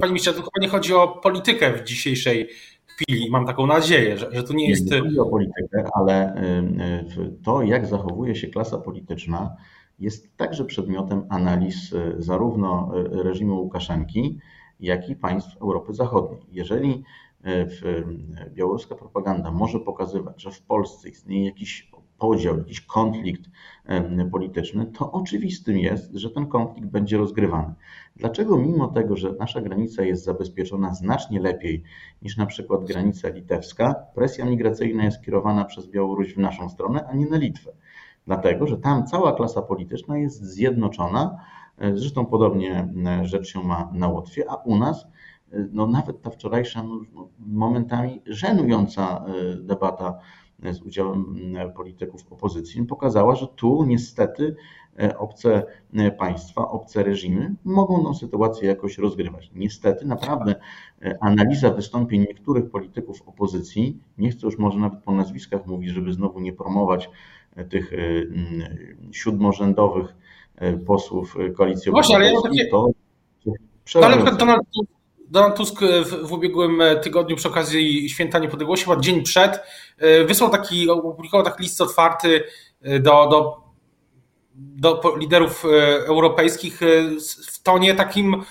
panie 0.00 0.12
ministrze, 0.12 0.32
tu 0.32 0.42
chyba 0.42 0.60
nie 0.60 0.68
chodzi 0.68 0.94
o 0.94 1.08
politykę 1.08 1.72
w 1.72 1.84
dzisiejszej 1.84 2.48
chwili. 2.86 3.30
Mam 3.30 3.46
taką 3.46 3.66
nadzieję, 3.66 4.18
że, 4.18 4.28
że 4.32 4.42
tu 4.42 4.52
nie 4.52 4.68
jest. 4.68 4.90
Nie, 4.90 4.96
nie 4.96 5.02
chodzi 5.02 5.18
o 5.18 5.26
politykę, 5.26 5.88
ale 5.94 6.36
y, 7.18 7.42
to, 7.44 7.62
jak 7.62 7.86
zachowuje 7.86 8.34
się 8.34 8.48
klasa 8.48 8.78
polityczna, 8.78 9.56
jest 9.98 10.36
także 10.36 10.64
przedmiotem 10.64 11.26
analiz 11.28 11.92
y, 11.92 12.14
zarówno 12.18 12.92
y, 12.96 13.22
reżimu 13.22 13.60
Łukaszenki, 13.60 14.38
jak 14.80 15.08
i 15.08 15.16
państw 15.16 15.62
Europy 15.62 15.94
Zachodniej. 15.94 16.42
Jeżeli 16.52 17.04
białoruska 18.52 18.94
propaganda 18.94 19.50
może 19.50 19.80
pokazywać, 19.80 20.42
że 20.42 20.50
w 20.50 20.62
Polsce 20.62 21.08
istnieje 21.08 21.44
jakiś 21.46 21.90
podział, 22.18 22.58
jakiś 22.58 22.80
konflikt 22.80 23.42
polityczny, 24.32 24.86
to 24.86 25.12
oczywistym 25.12 25.78
jest, 25.78 26.14
że 26.14 26.30
ten 26.30 26.46
konflikt 26.46 26.88
będzie 26.88 27.16
rozgrywany. 27.16 27.74
Dlaczego 28.16 28.58
mimo 28.58 28.88
tego, 28.88 29.16
że 29.16 29.32
nasza 29.32 29.60
granica 29.60 30.02
jest 30.02 30.24
zabezpieczona 30.24 30.94
znacznie 30.94 31.40
lepiej 31.40 31.82
niż 32.22 32.36
na 32.36 32.46
przykład 32.46 32.84
granica 32.84 33.28
litewska, 33.28 33.94
presja 34.14 34.44
migracyjna 34.44 35.04
jest 35.04 35.24
kierowana 35.24 35.64
przez 35.64 35.86
Białoruś 35.86 36.34
w 36.34 36.38
naszą 36.38 36.68
stronę, 36.68 37.06
a 37.06 37.14
nie 37.14 37.26
na 37.26 37.36
Litwę? 37.36 37.72
Dlatego, 38.26 38.66
że 38.66 38.76
tam 38.76 39.06
cała 39.06 39.32
klasa 39.32 39.62
polityczna 39.62 40.18
jest 40.18 40.42
zjednoczona, 40.42 41.40
e, 41.78 41.96
zresztą 41.96 42.26
podobnie 42.26 42.88
e, 43.06 43.24
rzecz 43.26 43.48
się 43.48 43.62
ma 43.62 43.90
na 43.92 44.08
Łotwie, 44.08 44.50
a 44.50 44.54
u 44.54 44.76
nas 44.76 45.06
e, 45.52 45.66
no 45.72 45.86
nawet 45.86 46.22
ta 46.22 46.30
wczorajsza 46.30 46.82
no, 46.82 47.28
momentami 47.38 48.22
żenująca 48.26 49.24
debata 49.60 50.18
z 50.72 50.82
udziałem 50.82 51.36
mm, 51.54 51.72
polityków 51.72 52.32
opozycji, 52.32 52.84
pokazała, 52.84 53.34
że 53.34 53.46
tu 53.46 53.84
niestety 53.84 54.56
e, 54.98 55.18
obce 55.18 55.62
e, 55.94 56.10
państwa, 56.10 56.68
obce 56.70 57.02
reżimy 57.02 57.54
mogą 57.64 58.04
tę 58.04 58.14
sytuację 58.14 58.68
jakoś 58.68 58.98
rozgrywać. 58.98 59.50
Niestety, 59.54 60.06
naprawdę 60.06 60.54
e, 61.02 61.18
analiza 61.20 61.70
wystąpień 61.70 62.20
niektórych 62.20 62.70
polityków 62.70 63.22
opozycji, 63.26 63.98
nie 64.18 64.30
chcę 64.30 64.46
już 64.46 64.58
może 64.58 64.78
nawet 64.78 65.02
po 65.02 65.12
nazwiskach 65.12 65.66
mówić, 65.66 65.90
żeby 65.90 66.12
znowu 66.12 66.40
nie 66.40 66.52
promować 66.52 67.10
tych 67.70 67.92
siódmorzędowych 69.12 70.14
posłów 70.86 71.36
koalicji 71.56 71.92
Właśnie, 71.92 72.16
ale 72.16 72.32
ja 72.32 72.40
takie... 72.42 72.66
to 72.66 72.90
no, 73.94 74.06
ale 74.06 74.36
Donald 74.36 74.62
Donald 75.34 75.56
Tusk 75.56 75.80
w, 75.80 76.28
w 76.28 76.32
ubiegłym 76.32 76.80
e, 76.80 76.96
tygodniu 76.96 77.36
przy 77.36 77.48
okazji 77.48 78.08
Święta 78.08 78.38
Niepodległości, 78.38 78.86
chyba 78.86 79.00
dzień 79.00 79.22
przed, 79.22 79.60
e, 79.98 80.24
wysłał 80.24 80.50
taki, 80.50 80.90
opublikował 80.90 81.44
taki 81.44 81.62
list 81.62 81.80
otwarty 81.80 82.44
e, 82.82 83.00
do, 83.00 83.28
do 83.30 83.64
do 84.56 85.00
liderów 85.16 85.64
europejskich 86.06 86.80
w 87.52 87.62
tonie 87.62 87.94
takim 87.94 88.42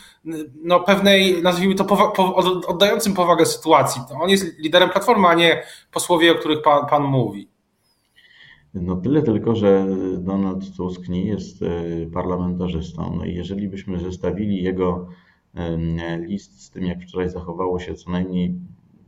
no, 0.63 0.80
pewnej, 0.80 1.42
nazwijmy 1.42 1.75
to, 1.75 1.86
powa 1.86 2.12
po, 2.12 2.36
oddającym 2.68 3.13
powagę 3.13 3.46
sytuacji. 3.46 4.02
On 4.22 4.30
jest 4.30 4.60
liderem 4.60 4.90
Platformy, 4.90 5.28
a 5.28 5.34
nie 5.34 5.63
posłowie, 5.92 6.32
o 6.32 6.36
których 6.36 6.62
pan, 6.62 6.86
pan 6.90 7.04
mówi. 7.04 7.50
No 8.74 8.96
tyle 8.96 9.22
tylko, 9.22 9.56
że 9.56 9.86
Donald 10.18 10.75
Tusk 10.78 11.10
nie 11.10 11.25
jest 11.25 11.58
parlamentarzystą. 12.13 13.16
No 13.18 13.25
i 13.25 13.34
jeżeli 13.36 13.68
byśmy 13.68 14.00
zestawili 14.00 14.63
jego 14.63 15.08
list 16.19 16.62
z 16.62 16.69
tym, 16.69 16.86
jak 16.86 17.01
wczoraj 17.01 17.29
zachowało 17.29 17.79
się 17.79 17.93
co 17.93 18.12
najmniej 18.12 18.55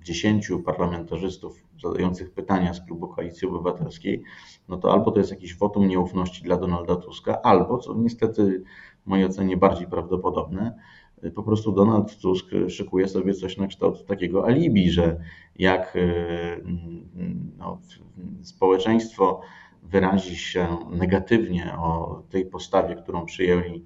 dziesięciu 0.04 0.60
parlamentarzystów 0.60 1.64
zadających 1.84 2.32
pytania 2.32 2.74
z 2.74 2.86
klubu 2.86 3.08
Koalicji 3.08 3.48
Obywatelskiej, 3.48 4.24
no 4.70 4.78
to 4.78 4.94
albo 4.94 5.12
to 5.12 5.20
jest 5.20 5.32
jakiś 5.32 5.56
wotum 5.56 5.88
nieufności 5.88 6.44
dla 6.44 6.58
Donalda 6.58 6.96
Tuska, 6.96 7.42
albo, 7.42 7.78
co 7.78 7.94
niestety 7.94 8.64
w 9.06 9.08
mojej 9.08 9.26
ocenie 9.26 9.58
bardziej 9.58 9.88
prawdopodobne, 9.88 10.76
po 11.36 11.44
prostu 11.44 11.72
Donald 11.72 12.18
Tusk 12.18 12.46
szykuje 12.68 13.08
sobie 13.08 13.34
coś 13.34 13.58
na 13.58 13.68
kształt 13.68 14.06
takiego 14.06 14.46
alibi, 14.46 14.92
że 14.92 15.18
jak 15.56 15.96
e, 15.96 16.62
no, 17.58 17.82
społeczeństwo 18.42 19.42
wyrazi 19.84 20.36
się 20.36 20.78
negatywnie 20.92 21.76
o 21.78 22.22
tej 22.30 22.46
postawie, 22.46 22.96
którą 22.96 23.26
przyjęli 23.26 23.84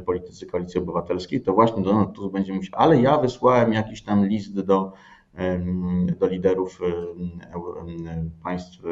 politycy 0.00 0.46
Koalicji 0.46 0.80
Obywatelskiej, 0.80 1.40
to 1.40 1.52
właśnie 1.52 1.82
Donald 1.82 2.12
Tusk 2.12 2.32
będzie 2.32 2.52
mówić, 2.52 2.70
ale 2.72 3.00
ja 3.00 3.18
wysłałem 3.18 3.72
jakiś 3.72 4.02
tam 4.02 4.26
list 4.26 4.60
do, 4.60 4.92
do 6.20 6.26
liderów 6.26 6.80
państw 8.42 8.82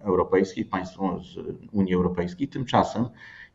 europejskich, 0.00 0.68
państw 0.68 0.98
Unii 1.72 1.94
Europejskiej. 1.94 2.48
Tymczasem, 2.48 3.08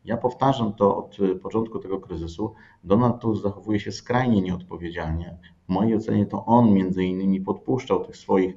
ja 0.04 0.16
powtarzam 0.16 0.74
to 0.74 0.96
od 0.96 1.16
początku 1.42 1.78
tego 1.78 2.00
kryzysu, 2.00 2.54
Donald 2.84 3.20
Tusk 3.20 3.42
zachowuje 3.42 3.80
się 3.80 3.92
skrajnie 3.92 4.42
nieodpowiedzialnie. 4.42 5.36
W 5.68 5.72
mojej 5.72 5.96
ocenie 5.96 6.26
to 6.26 6.44
on 6.46 6.72
między 6.72 7.04
innymi 7.04 7.40
podpuszczał 7.40 8.04
tych 8.04 8.16
swoich 8.16 8.56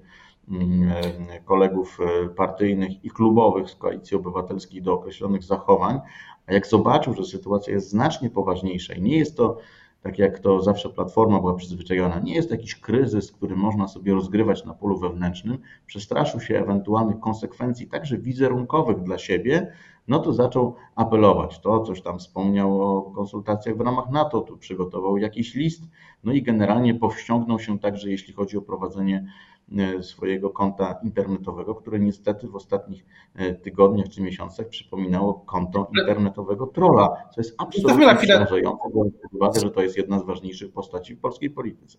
kolegów 1.45 1.97
partyjnych 2.35 3.05
i 3.05 3.09
klubowych 3.09 3.69
z 3.69 3.75
Koalicji 3.75 4.17
Obywatelskiej 4.17 4.81
do 4.81 4.93
określonych 4.93 5.43
zachowań, 5.43 5.99
a 6.47 6.53
jak 6.53 6.67
zobaczył, 6.67 7.13
że 7.13 7.25
sytuacja 7.25 7.73
jest 7.73 7.89
znacznie 7.89 8.29
poważniejsza 8.29 8.93
i 8.93 9.01
nie 9.01 9.17
jest 9.17 9.37
to 9.37 9.57
tak 10.05 10.19
jak 10.19 10.39
to 10.39 10.61
zawsze 10.61 10.89
Platforma 10.89 11.39
była 11.39 11.53
przyzwyczajona, 11.53 12.19
nie 12.19 12.35
jest 12.35 12.49
to 12.49 12.55
jakiś 12.55 12.75
kryzys, 12.75 13.31
który 13.31 13.55
można 13.55 13.87
sobie 13.87 14.13
rozgrywać 14.13 14.65
na 14.65 14.73
polu 14.73 14.97
wewnętrznym, 14.97 15.57
przestraszył 15.85 16.39
się 16.39 16.59
ewentualnych 16.59 17.19
konsekwencji, 17.19 17.87
także 17.87 18.17
wizerunkowych 18.17 19.03
dla 19.03 19.17
siebie, 19.17 19.71
no 20.07 20.19
to 20.19 20.33
zaczął 20.33 20.75
apelować. 20.95 21.59
To 21.59 21.79
coś 21.79 22.01
tam 22.01 22.19
wspomniał 22.19 22.81
o 22.81 23.01
konsultacjach 23.01 23.77
w 23.77 23.81
ramach 23.81 24.09
NATO, 24.09 24.41
tu 24.41 24.57
przygotował 24.57 25.17
jakiś 25.17 25.55
list, 25.55 25.83
no 26.23 26.33
i 26.33 26.41
generalnie 26.41 26.95
powściągnął 26.95 27.59
się 27.59 27.79
także, 27.79 28.09
jeśli 28.09 28.33
chodzi 28.33 28.57
o 28.57 28.61
prowadzenie 28.61 29.25
E, 29.54 29.54
swojego 30.01 30.49
konta 30.49 30.99
internetowego, 31.03 31.75
które 31.75 31.99
niestety 31.99 32.47
w 32.47 32.55
ostatnich 32.55 33.05
e, 33.35 33.53
tygodniach 33.53 34.09
czy 34.09 34.21
miesiącach 34.21 34.67
przypominało 34.67 35.33
konto 35.33 35.91
internetowego 35.99 36.67
trolla, 36.67 37.09
co 37.35 37.41
jest 37.41 37.55
absolutnie 37.57 38.15
przerażające, 38.15 38.89
biorąc 38.95 39.13
pod 39.21 39.33
uwagę, 39.33 39.59
że 39.59 39.71
to 39.71 39.81
jest 39.81 39.97
jedna 39.97 40.19
z 40.19 40.23
ważniejszych 40.23 40.71
postaci 40.71 41.15
w 41.15 41.19
polskiej 41.19 41.49
polityce. 41.49 41.97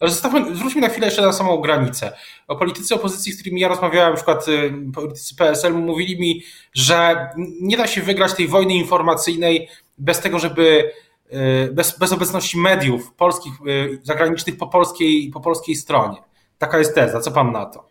Ale 0.00 0.10
zostawmy, 0.10 0.56
zwróćmy 0.56 0.80
na 0.80 0.88
chwilę 0.88 1.06
jeszcze 1.06 1.22
na 1.22 1.32
samą 1.32 1.60
granicę. 1.60 2.12
O 2.48 2.56
politycy 2.56 2.94
opozycji, 2.94 3.32
z 3.32 3.40
którymi 3.40 3.60
ja 3.60 3.68
rozmawiałem, 3.68 4.10
na 4.10 4.16
przykład 4.16 4.48
y, 4.48 4.72
politycy 4.94 5.36
PSL, 5.36 5.74
mówili 5.74 6.20
mi, 6.20 6.42
że 6.72 7.28
nie 7.60 7.76
da 7.76 7.86
się 7.86 8.02
wygrać 8.02 8.34
tej 8.34 8.48
wojny 8.48 8.74
informacyjnej 8.74 9.68
bez 9.98 10.20
tego, 10.20 10.38
żeby 10.38 10.92
y, 11.32 11.72
bez, 11.72 11.98
bez 11.98 12.12
obecności 12.12 12.58
mediów 12.58 13.12
polskich, 13.12 13.52
y, 13.66 14.00
zagranicznych 14.02 14.56
po 14.56 14.66
polskiej, 14.66 15.30
po 15.30 15.40
polskiej 15.40 15.76
stronie. 15.76 16.29
Taka 16.60 16.78
jest 16.78 16.94
teza. 16.94 17.20
Co 17.20 17.30
pan 17.30 17.52
na 17.52 17.66
to? 17.66 17.88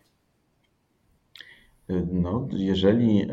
No, 2.12 2.48
jeżeli, 2.52 3.22
e, 3.22 3.26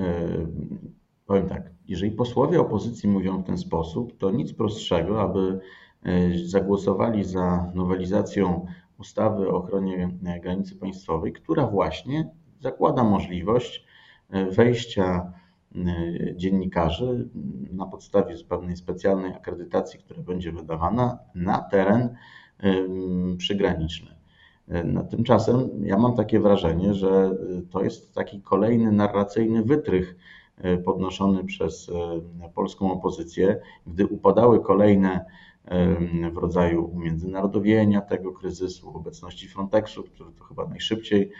powiem 1.25 1.49
tak, 1.49 1.71
jeżeli 1.87 2.11
posłowie 2.11 2.61
opozycji 2.61 3.09
mówią 3.09 3.41
w 3.41 3.45
ten 3.45 3.57
sposób, 3.57 4.17
to 4.17 4.31
nic 4.31 4.53
prostszego, 4.53 5.21
aby 5.21 5.59
e, 6.03 6.37
zagłosowali 6.45 7.23
za 7.23 7.71
nowelizacją 7.75 8.65
ustawy 8.99 9.49
o 9.49 9.57
ochronie 9.57 10.09
granicy 10.41 10.75
państwowej, 10.75 11.33
która 11.33 11.67
właśnie 11.67 12.29
zakłada 12.59 13.03
możliwość 13.03 13.85
wejścia 14.51 15.33
dziennikarzy 16.35 17.29
na 17.71 17.85
podstawie 17.85 18.35
pewnej 18.49 18.77
specjalnej 18.77 19.33
akredytacji, 19.33 19.99
która 19.99 20.21
będzie 20.21 20.51
wydawana 20.51 21.19
na 21.35 21.57
teren 21.59 22.15
przygraniczny. 23.37 24.16
No, 24.67 25.03
tymczasem 25.03 25.69
ja 25.83 25.97
mam 25.97 26.15
takie 26.15 26.39
wrażenie, 26.39 26.93
że 26.93 27.35
y, 27.59 27.67
to 27.71 27.83
jest 27.83 28.15
taki 28.15 28.41
kolejny 28.41 28.91
narracyjny 28.91 29.63
wytrych 29.63 30.15
y, 30.65 30.77
podnoszony 30.77 31.43
przez 31.43 31.91
polską 32.55 32.91
opozycję, 32.91 33.61
gdy 33.87 34.07
upadały 34.07 34.59
kolejne 34.59 35.25
w 36.33 36.37
rodzaju 36.37 36.85
umiędzynarodowienia 36.85 38.01
tego 38.01 38.31
kryzysu, 38.31 38.97
obecności 38.97 39.47
Frontexu, 39.47 40.03
który 40.03 40.31
to 40.31 40.43
chyba 40.43 40.67
najszybciej, 40.67 41.31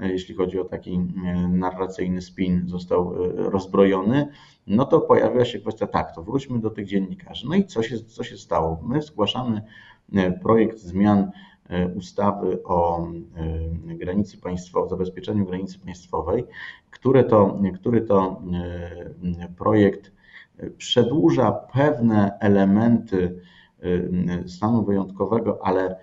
jeśli 0.00 0.34
chodzi 0.34 0.60
o 0.60 0.64
taki 0.64 0.98
narracyjny 1.48 2.22
spin, 2.22 2.62
został 2.68 3.14
rozbrojony, 3.36 4.28
no 4.66 4.84
to 4.84 5.00
pojawia 5.00 5.44
się 5.44 5.58
kwestia, 5.58 5.86
tak, 5.86 6.14
to 6.14 6.22
wróćmy 6.22 6.58
do 6.58 6.70
tych 6.70 6.86
dziennikarzy. 6.86 7.46
No 7.48 7.54
i 7.54 7.64
co 7.64 7.82
się, 7.82 7.98
co 7.98 8.24
się 8.24 8.36
stało? 8.36 8.80
My 8.82 9.02
zgłaszamy 9.02 9.62
projekt 10.42 10.78
zmian 10.78 11.30
E, 11.30 11.55
ustawy 11.94 12.62
o 12.64 13.08
e, 13.88 13.94
granicy 13.94 14.38
państwowej, 14.38 14.90
zabezpieczeniu 14.90 15.46
granicy 15.46 15.78
państwowej, 15.78 16.44
który 16.90 17.24
to, 17.24 17.58
który 17.74 18.00
to 18.00 18.42
e, 19.42 19.48
projekt 19.56 20.12
przedłuża 20.76 21.52
pewne 21.52 22.38
elementy 22.40 23.40
stanu 24.46 24.84
wyjątkowego, 24.84 25.66
ale 25.66 25.96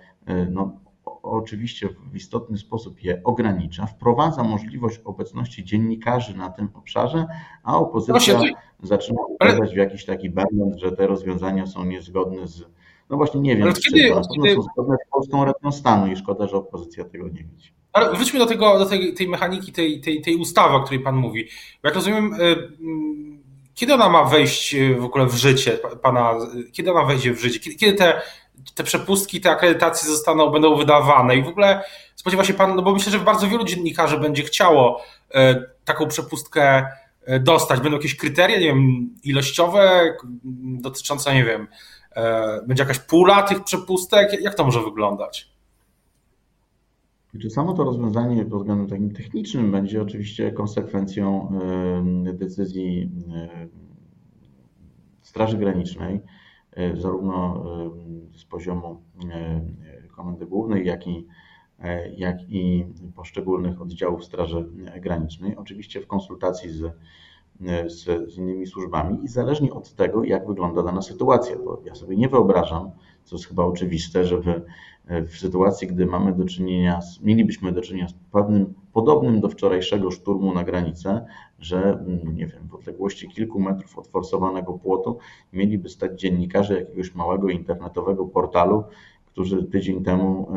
no, 0.50 0.80
oczywiście 1.22 1.88
w 2.12 2.16
istotny 2.16 2.58
sposób 2.58 3.02
je 3.02 3.20
ogranicza, 3.24 3.86
wprowadza 3.86 4.44
możliwość 4.44 5.00
obecności 5.04 5.64
dziennikarzy 5.64 6.36
na 6.36 6.50
tym 6.50 6.68
obszarze, 6.74 7.26
a 7.62 7.78
opozycja 7.78 8.40
zaczyna 8.82 9.18
wprowadzać 9.34 9.74
w 9.74 9.76
jakiś 9.76 10.04
taki 10.04 10.30
będąc, 10.30 10.76
że 10.76 10.92
te 10.92 11.06
rozwiązania 11.06 11.66
są 11.66 11.84
niezgodne 11.84 12.48
z 12.48 12.64
no 13.10 13.16
właśnie 13.16 13.40
nie 13.40 13.56
wiem, 13.56 13.64
Ale 13.64 13.72
kiedy, 13.72 14.10
na 14.10 14.14
pewno 14.14 14.62
są 14.62 14.62
zgodne 14.72 14.96
z 15.06 15.10
polską 15.10 15.44
racją 15.44 15.72
stanu 15.72 16.12
i 16.12 16.16
szkoda, 16.16 16.46
że 16.46 16.56
opozycja 16.56 17.04
tego 17.04 17.28
nie 17.28 17.44
widzi. 17.44 17.72
Ale 17.92 18.16
wróćmy 18.16 18.38
do, 18.38 18.46
tego, 18.46 18.78
do 18.78 18.86
tej, 18.86 19.14
tej 19.14 19.28
mechaniki, 19.28 19.72
tej, 19.72 20.00
tej, 20.00 20.22
tej 20.22 20.36
ustawy, 20.36 20.74
o 20.74 20.80
której 20.80 21.00
Pan 21.00 21.16
mówi. 21.16 21.48
Jak 21.82 21.94
rozumiem, 21.94 22.34
y, 22.34 22.36
mm, 22.80 23.42
kiedy 23.74 23.94
ona 23.94 24.08
ma 24.08 24.24
wejść 24.24 24.74
y, 24.74 24.94
w 24.94 25.04
ogóle 25.04 25.26
w 25.26 25.34
życie 25.34 25.78
Pana, 26.02 26.34
kiedy 26.72 26.92
ona 26.92 27.04
wejdzie 27.04 27.32
w 27.32 27.40
życie? 27.40 27.60
Kiedy, 27.60 27.76
kiedy 27.76 27.92
te, 27.92 28.20
te 28.74 28.84
przepustki, 28.84 29.40
te 29.40 29.50
akredytacje 29.50 30.08
zostaną, 30.08 30.50
będą 30.50 30.76
wydawane 30.76 31.36
i 31.36 31.42
w 31.42 31.48
ogóle 31.48 31.82
spodziewa 32.14 32.44
się 32.44 32.54
Pan, 32.54 32.76
no 32.76 32.82
bo 32.82 32.92
myślę, 32.92 33.12
że 33.12 33.18
bardzo 33.18 33.48
wielu 33.48 33.64
dziennikarzy 33.64 34.18
będzie 34.18 34.42
chciało 34.42 35.02
y, 35.30 35.34
taką 35.84 36.08
przepustkę 36.08 36.86
dostać. 37.40 37.80
Będą 37.80 37.96
jakieś 37.96 38.16
kryteria, 38.16 38.58
nie 38.58 38.66
wiem, 38.66 39.10
ilościowe 39.22 40.16
dotyczące, 40.80 41.34
nie 41.34 41.44
wiem, 41.44 41.68
będzie 42.66 42.82
jakaś 42.82 42.98
pula 42.98 43.42
tych 43.42 43.64
przepustek? 43.64 44.42
Jak 44.42 44.54
to 44.54 44.64
może 44.64 44.80
wyglądać? 44.82 45.54
Czy 47.42 47.50
samo 47.50 47.72
to 47.72 47.84
rozwiązanie 47.84 48.44
pod 48.44 48.60
względem 48.60 48.88
takim 48.88 49.10
technicznym 49.10 49.72
będzie 49.72 50.02
oczywiście 50.02 50.52
konsekwencją 50.52 51.48
e, 52.26 52.32
decyzji 52.32 53.10
e, 53.34 53.68
Straży 55.22 55.58
Granicznej, 55.58 56.20
zarówno 56.94 57.64
z 58.36 58.44
poziomu 58.44 59.02
Komendy 60.16 60.46
Głównej, 60.46 60.86
jak 60.86 61.06
i, 61.06 61.26
jak 62.16 62.36
i 62.48 62.86
poszczególnych 63.16 63.82
oddziałów 63.82 64.24
Straży 64.24 64.68
Granicznej, 65.00 65.56
oczywiście 65.56 66.00
w 66.00 66.06
konsultacji 66.06 66.70
z 66.70 66.82
E, 66.82 66.92
z, 67.86 68.32
z, 68.32 68.38
innymi 68.38 68.66
służbami 68.66 69.24
i 69.24 69.28
zależnie 69.28 69.72
od 69.72 69.94
tego, 69.94 70.24
jak 70.24 70.46
wygląda 70.46 70.82
dana 70.82 71.02
sytuacja, 71.02 71.56
bo 71.64 71.82
ja 71.84 71.94
sobie 71.94 72.16
nie 72.16 72.28
wyobrażam, 72.28 72.90
co 73.24 73.36
jest 73.36 73.46
chyba 73.46 73.64
oczywiste, 73.64 74.24
żeby 74.24 74.62
e, 75.06 75.22
w 75.22 75.38
sytuacji, 75.38 75.88
gdy 75.88 76.06
mamy 76.06 76.32
do 76.32 76.44
czynienia, 76.44 77.00
z, 77.00 77.20
mielibyśmy 77.20 77.72
do 77.72 77.80
czynienia 77.80 78.08
z 78.08 78.14
pewnym 78.32 78.74
podobnym 78.92 79.40
do 79.40 79.48
wczorajszego 79.48 80.10
szturmu 80.10 80.54
na 80.54 80.64
granicę, 80.64 81.26
że 81.58 81.82
mm, 81.82 82.36
nie 82.36 82.46
wiem, 82.46 82.68
w 82.68 82.74
odległości 82.74 83.28
kilku 83.28 83.60
metrów 83.60 83.98
od 83.98 84.06
forsowanego 84.06 84.72
płotu 84.72 85.18
mieliby 85.52 85.88
stać 85.88 86.20
dziennikarze 86.20 86.80
jakiegoś 86.80 87.14
małego 87.14 87.48
internetowego 87.48 88.24
portalu, 88.26 88.84
którzy 89.26 89.64
tydzień 89.64 90.04
temu 90.04 90.48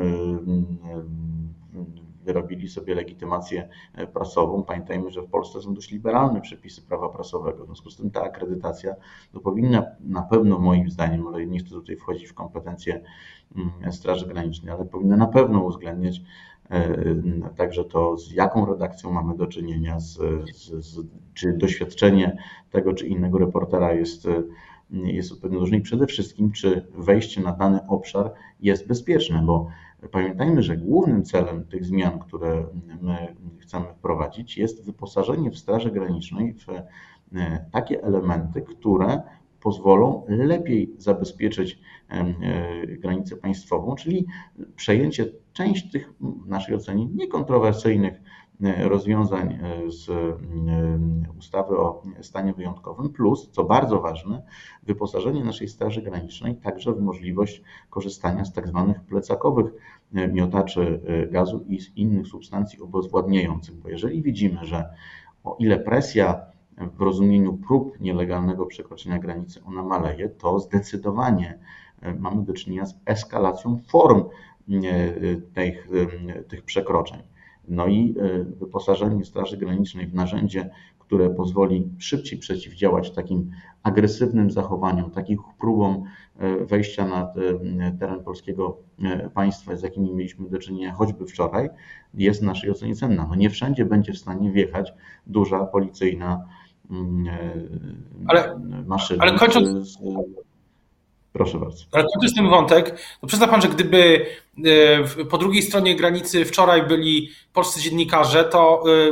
wyrobili 2.27 2.69
sobie 2.69 2.95
legitymację 2.95 3.69
prasową. 4.13 4.63
Pamiętajmy, 4.63 5.11
że 5.11 5.21
w 5.21 5.29
Polsce 5.29 5.61
są 5.61 5.73
dość 5.73 5.91
liberalne 5.91 6.41
przepisy 6.41 6.81
prawa 6.81 7.09
prasowego. 7.09 7.63
W 7.63 7.65
związku 7.65 7.89
z 7.89 7.97
tym 7.97 8.11
ta 8.11 8.23
akredytacja 8.23 8.95
to 9.31 9.39
powinna 9.39 9.85
na 9.99 10.21
pewno 10.21 10.59
moim 10.59 10.89
zdaniem, 10.89 11.27
ale 11.27 11.47
nie 11.47 11.59
chcę 11.59 11.69
tutaj 11.69 11.95
wchodzić 11.95 12.27
w 12.27 12.33
kompetencje 12.33 13.03
mm, 13.55 13.91
Straży 13.91 14.27
Granicznej, 14.27 14.73
ale 14.73 14.85
powinna 14.85 15.17
na 15.17 15.27
pewno 15.27 15.63
uwzględniać 15.63 16.21
także 17.55 17.85
to, 17.85 18.17
z 18.17 18.31
jaką 18.31 18.65
redakcją 18.65 19.11
mamy 19.11 19.37
do 19.37 19.47
czynienia, 19.47 19.99
z, 19.99 20.17
z, 20.55 20.85
z, 20.85 21.05
czy 21.33 21.53
doświadczenie 21.53 22.37
tego 22.71 22.93
czy 22.93 23.07
innego 23.07 23.37
reportera 23.37 23.93
jest 23.93 24.27
jest 24.91 25.31
odpowiednio 25.31 25.59
różny 25.59 25.77
i 25.77 25.81
przede 25.81 26.07
wszystkim, 26.07 26.51
czy 26.51 26.87
wejście 26.97 27.41
na 27.41 27.51
dany 27.51 27.79
obszar 27.87 28.33
jest 28.59 28.87
bezpieczne, 28.87 29.43
bo 29.45 29.67
pamiętajmy, 30.11 30.63
że 30.63 30.77
głównym 30.77 31.23
celem 31.23 31.65
tych 31.65 31.85
zmian, 31.85 32.19
które 32.19 32.65
my 33.01 33.35
chcemy 33.59 33.85
wprowadzić, 33.93 34.57
jest 34.57 34.85
wyposażenie 34.85 35.51
w 35.51 35.57
Straży 35.57 35.91
Granicznej 35.91 36.53
w 36.53 36.69
e, 36.69 37.65
takie 37.71 38.03
elementy, 38.03 38.61
które 38.61 39.21
pozwolą 39.59 40.25
lepiej 40.27 40.93
zabezpieczyć 40.97 41.79
e, 42.09 42.33
granicę 42.87 43.35
państwową, 43.35 43.95
czyli 43.95 44.25
przejęcie 44.75 45.25
część 45.53 45.91
tych, 45.91 46.13
w 46.19 46.47
naszej 46.47 46.75
ocenie, 46.75 47.05
niekontrowersyjnych 47.05 48.21
E, 48.21 48.46
rozwiązań 48.59 49.53
e, 49.53 49.91
z 49.91 50.09
e, 50.09 50.37
ustawy 51.39 51.77
o 51.77 52.03
stanie 52.21 52.53
wyjątkowym, 52.53 53.09
plus, 53.09 53.49
co 53.51 53.63
bardzo 53.63 54.01
ważne, 54.01 54.41
wyposażenie 54.83 55.43
naszej 55.43 55.67
Straży 55.67 56.01
Granicznej 56.01 56.55
także 56.55 56.93
w 56.93 57.01
możliwość 57.01 57.61
korzystania 57.89 58.45
z 58.45 58.53
tak 58.53 58.67
zwanych 58.67 59.01
plecakowych 59.01 59.73
miotaczy 60.11 61.01
gazu 61.31 61.65
i 61.67 61.79
z 61.79 61.97
innych 61.97 62.27
substancji 62.27 62.81
obezwładniających, 62.81 63.75
bo 63.75 63.89
jeżeli 63.89 64.21
widzimy, 64.21 64.65
że 64.65 64.89
o 65.43 65.55
ile 65.59 65.79
presja 65.79 66.41
w 66.77 67.01
rozumieniu 67.01 67.53
prób 67.53 67.99
nielegalnego 67.99 68.65
przekroczenia 68.65 69.19
granicy 69.19 69.61
ona 69.65 69.83
maleje, 69.83 70.29
to 70.29 70.59
zdecydowanie 70.59 71.59
mamy 72.19 72.43
do 72.43 72.53
czynienia 72.53 72.85
z 72.85 72.95
eskalacją 73.05 73.79
form 73.87 74.23
tych, 75.53 75.89
tych 76.47 76.63
przekroczeń. 76.63 77.23
No 77.67 77.87
i 77.87 78.15
e, 78.19 78.43
wyposażenie 78.43 79.25
Straży 79.25 79.57
Granicznej 79.57 80.07
w 80.07 80.13
narzędzie, 80.13 80.69
które 80.99 81.29
pozwoli 81.29 81.89
szybciej 81.97 82.39
przeciwdziałać 82.39 83.11
takim 83.11 83.51
agresywnym 83.83 84.51
zachowaniom, 84.51 85.11
takim 85.11 85.37
próbom 85.59 86.03
e, 86.37 86.65
wejścia 86.65 87.07
na 87.07 87.33
teren 87.99 88.23
polskiego 88.23 88.77
państwa, 89.33 89.75
z 89.75 89.83
jakimi 89.83 90.13
mieliśmy 90.13 90.49
do 90.49 90.57
czynienia 90.57 90.93
choćby 90.93 91.25
wczoraj, 91.25 91.69
jest 92.13 92.41
w 92.41 92.43
naszej 92.43 92.71
ocenie 92.71 92.95
cenna. 92.95 93.27
No 93.29 93.35
nie 93.35 93.49
wszędzie 93.49 93.85
będzie 93.85 94.13
w 94.13 94.17
stanie 94.17 94.51
wjechać 94.51 94.93
duża 95.27 95.65
policyjna 95.65 96.45
mm, 96.91 97.25
ale, 98.27 98.59
maszyna. 98.85 99.23
Ale 99.23 99.39
kończąc, 99.39 99.97
Proszę 101.37 101.57
bardzo. 101.57 101.85
Ale 101.91 102.03
kończąc 102.03 102.35
ten 102.35 102.49
wątek, 102.49 102.99
to 103.21 103.27
przyzna 103.27 103.47
pan, 103.47 103.61
że 103.61 103.67
gdyby 103.67 104.25
e, 105.17 105.25
po 105.25 105.37
drugiej 105.37 105.61
stronie 105.61 105.95
granicy 105.95 106.45
wczoraj 106.45 106.87
byli 106.87 107.29
polscy 107.53 107.81
dziennikarze, 107.81 108.43
to 108.43 108.83
e, 108.87 109.11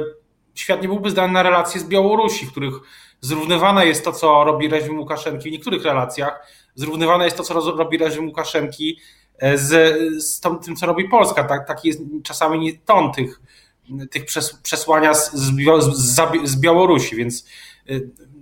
świat 0.55 0.81
nie 0.81 0.87
byłby 0.87 1.09
zdany 1.09 1.33
na 1.33 1.43
relacje 1.43 1.81
z 1.81 1.83
Białorusi, 1.83 2.45
w 2.45 2.51
których 2.51 2.73
zrównywane 3.21 3.87
jest 3.87 4.05
to, 4.05 4.11
co 4.11 4.43
robi 4.43 4.67
reżim 4.67 4.99
Łukaszenki 4.99 5.49
w 5.49 5.51
niektórych 5.51 5.83
relacjach, 5.83 6.47
zrównywane 6.75 7.25
jest 7.25 7.37
to, 7.37 7.43
co 7.43 7.71
robi 7.71 7.97
reżim 7.97 8.27
Łukaszenki 8.27 8.99
e, 9.39 9.57
z, 9.57 9.97
z 10.23 10.41
tym, 10.65 10.75
co 10.75 10.85
robi 10.85 11.09
Polska. 11.09 11.43
Tak, 11.43 11.67
taki 11.67 11.87
jest 11.87 12.01
czasami 12.23 12.79
ton 12.79 13.11
tych, 13.11 13.41
tych 14.11 14.25
przesłania 14.63 15.13
z, 15.13 15.33
z, 15.33 15.51
z 16.43 16.59
Białorusi, 16.59 17.15
więc 17.15 17.45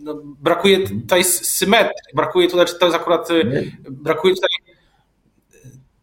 no, 0.04 0.22
brakuje 0.24 0.78
mhm. 0.78 1.02
tutaj 1.02 1.24
symetrii, 1.24 2.16
brakuje 2.16 2.48
tutaj, 2.48 2.66
to 2.80 2.86
jest 2.86 2.98
akurat, 2.98 3.32
y, 3.32 3.72
brakuje 3.92 4.36
tutaj 4.36 4.50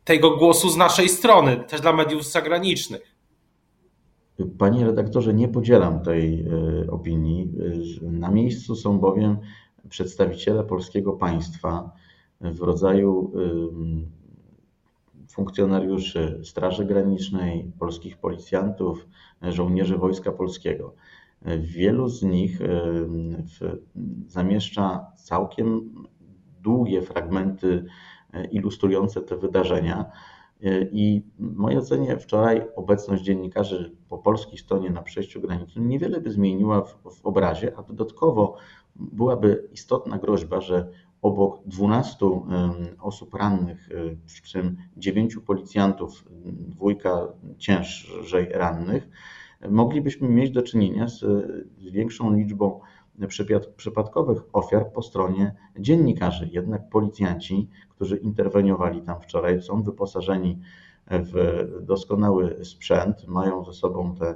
tego 0.04 0.36
głosu 0.36 0.70
z 0.70 0.76
naszej 0.76 1.08
strony, 1.08 1.56
też 1.56 1.80
dla 1.80 1.92
mediów 1.92 2.24
zagranicznych. 2.24 3.16
Panie 4.58 4.84
redaktorze, 4.84 5.34
nie 5.34 5.48
podzielam 5.48 6.02
tej 6.02 6.46
y, 6.84 6.90
opinii. 6.90 7.52
Na 8.02 8.30
miejscu 8.30 8.76
są 8.76 8.98
bowiem 8.98 9.36
przedstawiciele 9.88 10.64
polskiego 10.64 11.12
państwa 11.12 11.90
w 12.40 12.60
rodzaju 12.60 13.32
y, 15.26 15.30
funkcjonariuszy 15.30 16.40
Straży 16.44 16.84
Granicznej, 16.84 17.72
polskich 17.78 18.16
policjantów, 18.18 19.06
żołnierzy 19.42 19.96
Wojska 19.96 20.32
Polskiego. 20.32 20.94
Wielu 21.58 22.08
z 22.08 22.22
nich 22.22 22.58
zamieszcza 24.26 25.06
całkiem 25.16 25.90
długie 26.60 27.02
fragmenty 27.02 27.84
e, 28.32 28.44
ilustrujące 28.44 29.20
te 29.20 29.36
wydarzenia. 29.36 30.04
E, 30.62 30.82
I 30.82 31.22
w 31.38 31.56
mojej 31.56 31.78
ocenie 31.78 32.18
wczoraj 32.18 32.62
obecność 32.76 33.22
dziennikarzy 33.22 33.96
po 34.08 34.18
polskiej 34.18 34.58
stronie 34.58 34.90
na 34.90 35.02
przejściu 35.02 35.40
granicznym 35.40 35.88
niewiele 35.88 36.20
by 36.20 36.30
zmieniła 36.30 36.82
w, 36.82 36.98
w 37.14 37.26
obrazie, 37.26 37.72
a 37.76 37.82
dodatkowo 37.82 38.56
byłaby 38.96 39.68
istotna 39.72 40.18
groźba, 40.18 40.60
że 40.60 40.90
obok 41.22 41.62
12 41.66 42.26
osób 43.00 43.34
rannych, 43.34 43.88
e, 43.92 44.16
w 44.26 44.52
tym 44.52 44.76
9 44.96 45.36
policjantów, 45.46 46.24
dwójka 46.44 47.28
ciężej 47.58 48.48
rannych, 48.52 49.08
moglibyśmy 49.68 50.28
mieć 50.28 50.50
do 50.50 50.62
czynienia 50.62 51.08
z, 51.08 51.18
z 51.78 51.90
większą 51.90 52.34
liczbą 52.34 52.80
przypadkowych 53.76 54.42
ofiar 54.52 54.92
po 54.92 55.02
stronie 55.02 55.54
dziennikarzy. 55.78 56.48
Jednak 56.52 56.88
policjanci, 56.88 57.68
którzy 57.88 58.16
interweniowali 58.16 59.02
tam 59.02 59.20
wczoraj, 59.20 59.62
są 59.62 59.82
wyposażeni 59.82 60.58
w 61.10 61.66
doskonały 61.82 62.64
sprzęt, 62.64 63.28
mają 63.28 63.64
ze 63.64 63.72
sobą 63.72 64.14
te 64.14 64.34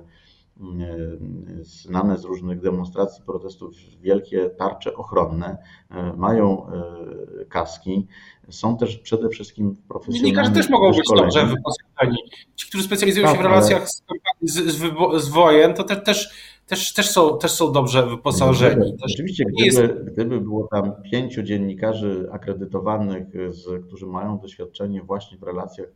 znane 1.63 2.19
z 2.19 2.25
różnych 2.25 2.61
demonstracji, 2.61 3.25
protestów 3.27 3.73
wielkie 4.01 4.51
tarcze 4.51 4.95
ochronne, 4.95 5.59
e, 5.91 6.13
mają 6.17 6.67
e, 6.67 7.45
kaski, 7.45 8.07
są 8.49 8.77
też 8.77 8.99
przede 8.99 9.29
wszystkim 9.29 9.77
profesjonalni. 9.89 10.21
Dziennikarze 10.21 10.51
też 10.51 10.69
mogą 10.69 10.93
być 10.93 11.09
dobrze 11.17 11.47
wyposażeni. 11.47 12.19
Ci, 12.57 12.69
którzy 12.69 12.85
specjalizują 12.85 13.27
tak, 13.27 13.37
się 13.37 13.43
w 13.43 13.45
relacjach 13.45 13.81
ale... 13.81 14.21
z, 14.43 14.55
z, 14.55 15.25
z, 15.25 15.29
wojen, 15.29 15.75
to 15.75 15.85
te, 15.85 15.97
też, 15.97 16.31
też, 16.67 16.93
też, 16.93 17.11
są, 17.11 17.39
też 17.39 17.51
są 17.51 17.73
dobrze 17.73 18.07
wyposażeni. 18.07 18.93
Też 18.93 19.13
Oczywiście, 19.15 19.45
gdyby, 19.45 19.65
jest... 19.65 19.95
gdyby 20.05 20.41
było 20.41 20.69
tam 20.69 20.93
pięciu 21.03 21.43
dziennikarzy 21.43 22.29
akredytowanych, 22.33 23.27
z, 23.51 23.87
którzy 23.87 24.07
mają 24.07 24.39
doświadczenie 24.39 25.03
właśnie 25.03 25.39
w 25.39 25.43
relacjach 25.43 25.89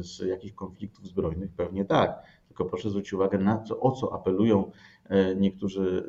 z 0.00 0.18
jakichś 0.18 0.54
konfliktów 0.54 1.06
zbrojnych, 1.06 1.52
pewnie 1.52 1.84
tak 1.84 2.22
tylko 2.54 2.64
proszę 2.64 2.90
zwrócić 2.90 3.12
uwagę 3.12 3.38
na 3.38 3.62
co, 3.62 3.80
o 3.80 3.92
co 3.92 4.14
apelują 4.14 4.70
e, 5.04 5.36
niektórzy 5.36 6.04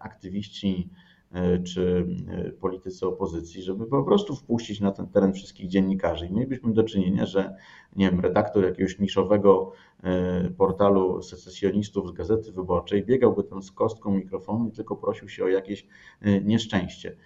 aktywiści 0.00 0.90
e, 1.32 1.62
czy 1.62 2.06
e, 2.28 2.52
politycy 2.52 3.06
opozycji, 3.06 3.62
żeby 3.62 3.86
po 3.86 4.02
prostu 4.02 4.36
wpuścić 4.36 4.80
na 4.80 4.92
ten 4.92 5.06
teren 5.06 5.32
wszystkich 5.32 5.68
dziennikarzy. 5.68 6.26
I 6.26 6.32
mielibyśmy 6.32 6.72
do 6.72 6.84
czynienia, 6.84 7.26
że 7.26 7.56
nie 7.96 8.10
wiem, 8.10 8.20
redaktor 8.20 8.64
jakiegoś 8.64 8.98
niszowego 8.98 9.72
portalu 10.58 11.22
secesjonistów 11.22 12.08
z 12.08 12.12
Gazety 12.12 12.52
Wyborczej 12.52 13.04
biegałby 13.04 13.44
tam 13.44 13.62
z 13.62 13.72
kostką 13.72 14.14
mikrofonu 14.14 14.68
i 14.68 14.72
tylko 14.72 14.96
prosił 14.96 15.28
się 15.28 15.44
o 15.44 15.48
jakieś 15.48 15.86
nieszczęście. 16.44 17.16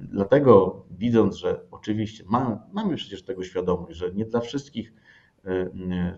Dlatego 0.00 0.84
widząc, 0.90 1.36
że 1.36 1.60
oczywiście 1.70 2.24
mamy, 2.28 2.56
mamy 2.72 2.96
przecież 2.96 3.22
tego 3.22 3.44
świadomość, 3.44 3.98
że 3.98 4.12
nie 4.12 4.24
dla 4.24 4.40
wszystkich 4.40 4.92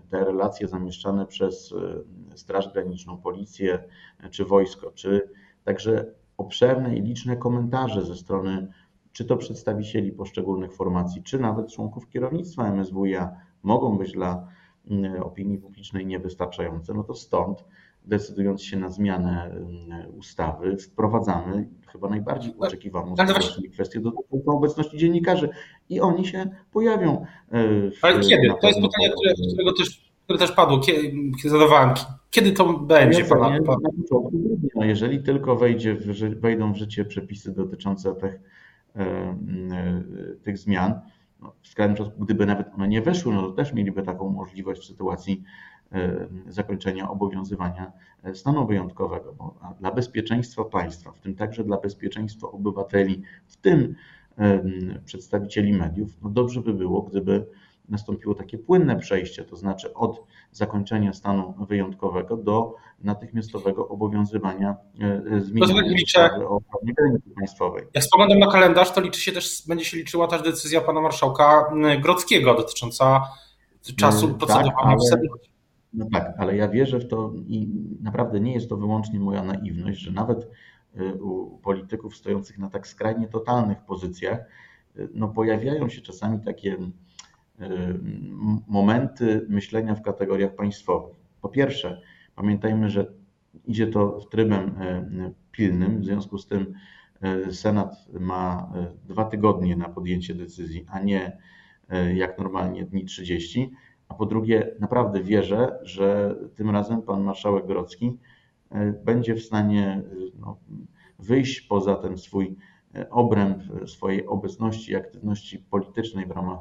te 0.09 0.25
relacje 0.25 0.67
zamieszczane 0.67 1.25
przez 1.25 1.71
y, 1.71 2.37
Straż 2.37 2.73
Graniczną, 2.73 3.17
Policję 3.17 3.83
czy 4.31 4.45
wojsko, 4.45 4.91
czy 4.91 5.29
także 5.63 6.05
obszerne 6.37 6.97
i 6.97 7.01
liczne 7.01 7.37
komentarze 7.37 8.05
ze 8.05 8.15
strony 8.15 8.67
czy 9.11 9.25
to 9.25 9.37
przedstawicieli 9.37 10.11
poszczególnych 10.11 10.73
formacji, 10.73 11.23
czy 11.23 11.39
nawet 11.39 11.73
członków 11.73 12.09
kierownictwa 12.09 12.71
MSWiA 12.71 13.35
mogą 13.63 13.97
być 13.97 14.11
dla 14.11 14.47
y, 14.91 15.23
opinii 15.23 15.57
publicznej 15.57 16.05
niewystarczające, 16.05 16.93
no 16.93 17.03
to 17.03 17.13
stąd 17.13 17.65
decydując 18.05 18.63
się 18.63 18.77
na 18.77 18.89
zmianę 18.89 19.55
ustawy, 20.17 20.77
wprowadzamy 20.77 21.67
chyba 21.87 22.09
najbardziej 22.09 22.53
oczekiwaną 22.57 23.15
właśnie... 23.15 23.69
kwestię 23.69 23.99
dotyczącą 23.99 24.51
obecności 24.51 24.97
dziennikarzy 24.97 25.49
i 25.89 26.01
oni 26.01 26.27
się 26.27 26.49
pojawią. 26.71 27.25
E, 27.51 27.63
Ale 28.01 28.19
kiedy? 28.19 28.47
To 28.61 28.67
jest 28.67 28.81
pytanie, 28.81 29.09
które, 29.09 29.33
którego 29.53 29.73
też, 29.73 30.11
które 30.23 30.39
też 30.39 30.51
padło, 30.51 30.79
kiedy, 30.79 31.11
zadawałem. 31.45 31.89
Kiedy 32.29 32.51
to 32.51 32.73
będzie? 32.73 33.25
Pana, 33.25 33.57
no 34.75 34.85
jeżeli 34.85 35.23
tylko 35.23 35.55
wejdzie 35.55 35.95
w, 35.95 36.39
wejdą 36.39 36.73
w 36.73 36.77
życie 36.77 37.05
przepisy 37.05 37.51
dotyczące 37.51 38.15
tych, 38.15 38.39
tych 40.43 40.57
zmian, 40.57 41.01
no, 41.41 41.53
w 41.61 41.67
skrajnym 41.67 41.95
przypadku, 41.95 42.25
gdyby 42.25 42.45
nawet 42.45 42.67
one 42.75 42.87
nie 42.87 43.01
weszły, 43.01 43.33
no 43.33 43.41
to 43.41 43.51
też 43.51 43.73
mieliby 43.73 44.03
taką 44.03 44.29
możliwość 44.29 44.81
w 44.81 44.85
sytuacji 44.85 45.43
zakończenia 46.47 47.09
obowiązywania 47.09 47.91
stanu 48.33 48.67
wyjątkowego. 48.67 49.33
Bo 49.33 49.55
dla 49.79 49.91
bezpieczeństwa 49.91 50.65
państwa, 50.65 51.11
w 51.11 51.19
tym 51.19 51.35
także 51.35 51.63
dla 51.63 51.77
bezpieczeństwa 51.77 52.47
obywateli, 52.47 53.21
w 53.47 53.57
tym 53.57 53.95
przedstawicieli 55.05 55.73
mediów, 55.73 56.17
no 56.21 56.29
dobrze 56.29 56.61
by 56.61 56.73
było, 56.73 57.01
gdyby 57.01 57.45
nastąpiło 57.89 58.35
takie 58.35 58.57
płynne 58.57 58.99
przejście, 58.99 59.43
to 59.43 59.55
znaczy 59.55 59.93
od 59.93 60.23
zakończenia 60.51 61.13
stanu 61.13 61.53
wyjątkowego 61.69 62.37
do 62.37 62.75
natychmiastowego 62.99 63.87
obowiązywania 63.87 64.75
e, 65.01 65.41
zmiany 65.41 65.93
ustawy 66.03 66.47
o 66.47 66.61
prawie 66.61 66.93
granicy 66.93 67.29
państwowej. 67.35 67.83
Jak 67.93 68.03
spoglądam 68.03 68.39
na 68.39 68.51
kalendarz, 68.51 68.91
to 68.91 69.01
liczy 69.01 69.21
się 69.21 69.31
też, 69.31 69.63
będzie 69.67 69.85
się 69.85 69.97
liczyła 69.97 70.27
też 70.27 70.41
decyzja 70.41 70.81
pana 70.81 71.01
marszałka 71.01 71.73
Grodzkiego 72.01 72.55
dotycząca 72.55 73.21
czasu 73.97 74.27
e, 74.27 74.33
procedowania 74.33 74.71
tak, 74.71 74.85
ale, 74.85 74.95
w 74.95 75.52
No 75.93 76.07
tak, 76.11 76.33
ale 76.37 76.55
ja 76.55 76.67
wierzę 76.67 76.99
w 76.99 77.07
to 77.07 77.33
i 77.47 77.67
naprawdę 78.01 78.39
nie 78.39 78.53
jest 78.53 78.69
to 78.69 78.77
wyłącznie 78.77 79.19
moja 79.19 79.43
naiwność, 79.43 79.99
że 79.99 80.11
nawet 80.11 80.47
e, 80.95 81.13
u 81.13 81.57
polityków 81.57 82.15
stojących 82.15 82.57
na 82.57 82.69
tak 82.69 82.87
skrajnie 82.87 83.27
totalnych 83.27 83.81
pozycjach, 83.81 84.39
no 85.13 85.27
pojawiają 85.27 85.89
się 85.89 86.01
czasami 86.01 86.39
takie 86.39 86.77
momenty 88.67 89.45
myślenia 89.49 89.95
w 89.95 90.01
kategoriach 90.01 90.55
państwowych. 90.55 91.15
Po 91.41 91.49
pierwsze, 91.49 92.01
pamiętajmy, 92.35 92.89
że 92.89 93.13
idzie 93.65 93.87
to 93.87 94.19
trybem 94.31 94.75
pilnym, 95.51 96.01
w 96.01 96.05
związku 96.05 96.37
z 96.37 96.47
tym 96.47 96.73
Senat 97.51 97.95
ma 98.19 98.73
dwa 99.05 99.25
tygodnie 99.25 99.75
na 99.75 99.89
podjęcie 99.89 100.35
decyzji, 100.35 100.85
a 100.87 100.99
nie 100.99 101.37
jak 102.15 102.37
normalnie 102.37 102.85
dni 102.85 103.05
30. 103.05 103.71
A 104.13 104.15
po 104.15 104.25
drugie, 104.25 104.75
naprawdę 104.79 105.23
wierzę, 105.23 105.79
że 105.81 106.35
tym 106.55 106.69
razem 106.69 107.01
pan 107.01 107.23
marszałek 107.23 107.65
Grodzki 107.65 108.17
będzie 109.05 109.35
w 109.35 109.43
stanie 109.43 110.03
no, 110.39 110.57
wyjść 111.19 111.61
poza 111.61 111.95
ten 111.95 112.17
swój 112.17 112.55
obręb 113.09 113.63
swojej 113.85 114.27
obecności 114.27 114.91
i 114.91 114.95
aktywności 114.95 115.59
politycznej 115.59 116.25
w 116.25 116.31
ramach 116.31 116.59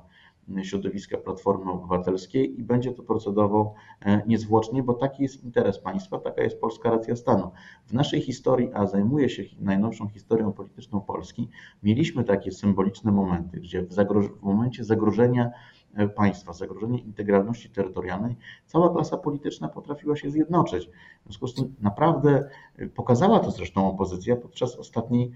środowiska 0.62 1.18
Platformy 1.18 1.72
Obywatelskiej 1.72 2.60
i 2.60 2.62
będzie 2.62 2.92
to 2.92 3.02
procedował 3.02 3.74
e, 4.00 4.22
niezwłocznie, 4.26 4.82
bo 4.82 4.94
taki 4.94 5.22
jest 5.22 5.44
interes 5.44 5.78
państwa, 5.78 6.18
taka 6.18 6.42
jest 6.42 6.60
polska 6.60 6.90
racja 6.90 7.16
stanu. 7.16 7.50
W 7.86 7.92
naszej 7.92 8.20
historii, 8.20 8.70
a 8.74 8.86
zajmuję 8.86 9.28
się 9.28 9.42
najnowszą 9.60 10.08
historią 10.08 10.52
polityczną 10.52 11.00
Polski, 11.00 11.48
mieliśmy 11.82 12.24
takie 12.24 12.52
symboliczne 12.52 13.12
momenty, 13.12 13.60
gdzie 13.60 13.82
w, 13.82 13.94
w 14.40 14.42
momencie 14.42 14.84
zagrożenia 14.84 15.50
e, 15.94 16.08
państwa, 16.08 16.52
zagrożenia 16.52 16.98
integralności 16.98 17.70
terytorialnej, 17.70 18.36
cała 18.66 18.90
klasa 18.90 19.16
polityczna 19.16 19.68
potrafiła 19.68 20.16
się 20.16 20.30
zjednoczyć. 20.30 20.90
W 21.20 21.24
związku 21.24 21.46
z 21.46 21.54
tym 21.54 21.74
naprawdę 21.80 22.48
e, 22.76 22.86
pokazała 22.86 23.40
to 23.40 23.50
zresztą 23.50 23.88
opozycja 23.88 24.36
podczas 24.36 24.76
ostatniej 24.76 25.32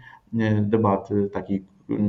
debaty, 0.63 1.31
takiej 1.33 1.65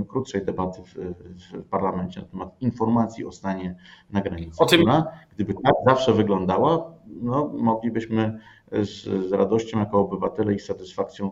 krótszej 0.08 0.46
debaty 0.46 0.82
w, 0.84 0.94
w, 0.94 1.64
parlamencie 1.70 2.22
na 2.22 2.28
temat 2.28 2.62
informacji 2.62 3.26
o 3.26 3.32
stanie 3.32 3.76
na 4.10 4.22
granicy. 4.22 4.64
O 4.64 4.66
tym... 4.66 4.80
Która, 4.82 5.12
gdyby 5.36 5.54
tak 5.54 5.76
zawsze 5.86 6.14
wyglądała, 6.14 6.94
no, 7.08 7.52
moglibyśmy 7.54 8.40
z, 8.72 9.04
z 9.30 9.32
radością 9.32 9.80
jako 9.80 10.00
obywatele 10.00 10.54
i 10.54 10.60
satysfakcją 10.60 11.32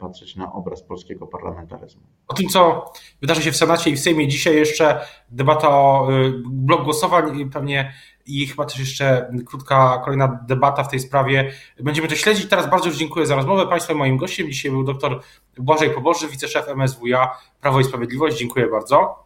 patrzeć 0.00 0.36
na 0.36 0.52
obraz 0.52 0.82
polskiego 0.82 1.26
parlamentaryzmu. 1.26 2.02
O 2.28 2.34
tym, 2.34 2.48
co 2.48 2.92
wydarzy 3.20 3.42
się 3.42 3.52
w 3.52 3.56
Senacie 3.56 3.90
i 3.90 3.96
w 3.96 4.00
Sejmie 4.00 4.28
dzisiaj 4.28 4.56
jeszcze 4.56 5.00
debata 5.30 5.68
o 5.68 6.08
y, 6.12 6.32
blok 6.46 6.84
głosowań 6.84 7.50
pewnie 7.50 7.92
i 8.26 8.46
chyba 8.46 8.64
też 8.64 8.78
jeszcze 8.78 9.32
krótka 9.46 10.02
kolejna 10.04 10.44
debata 10.48 10.84
w 10.84 10.90
tej 10.90 11.00
sprawie. 11.00 11.52
Będziemy 11.80 12.08
to 12.08 12.14
śledzić. 12.14 12.48
Teraz 12.48 12.70
bardzo 12.70 12.88
już 12.88 12.96
dziękuję 12.96 13.26
za 13.26 13.36
rozmowę. 13.36 13.66
Państwa 13.66 13.94
moim 13.94 14.16
gościem 14.16 14.50
dzisiaj 14.50 14.70
był 14.70 14.84
dr 14.84 15.20
Błażej 15.58 15.90
Poboży, 15.90 16.28
wiceszef 16.28 16.68
MSWiA 16.68 17.30
Prawo 17.60 17.80
i 17.80 17.84
Sprawiedliwość. 17.84 18.38
Dziękuję 18.38 18.66
bardzo. 18.66 19.24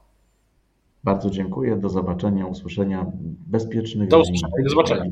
Bardzo 1.05 1.31
dziękuję. 1.31 1.77
Do 1.77 1.89
zobaczenia, 1.89 2.47
usłyszenia 2.47 3.07
bezpiecznych. 3.47 4.09
Do 4.09 4.21
usłyszenia. 4.21 4.53
Do 4.65 4.71
zobaczenia. 4.71 5.05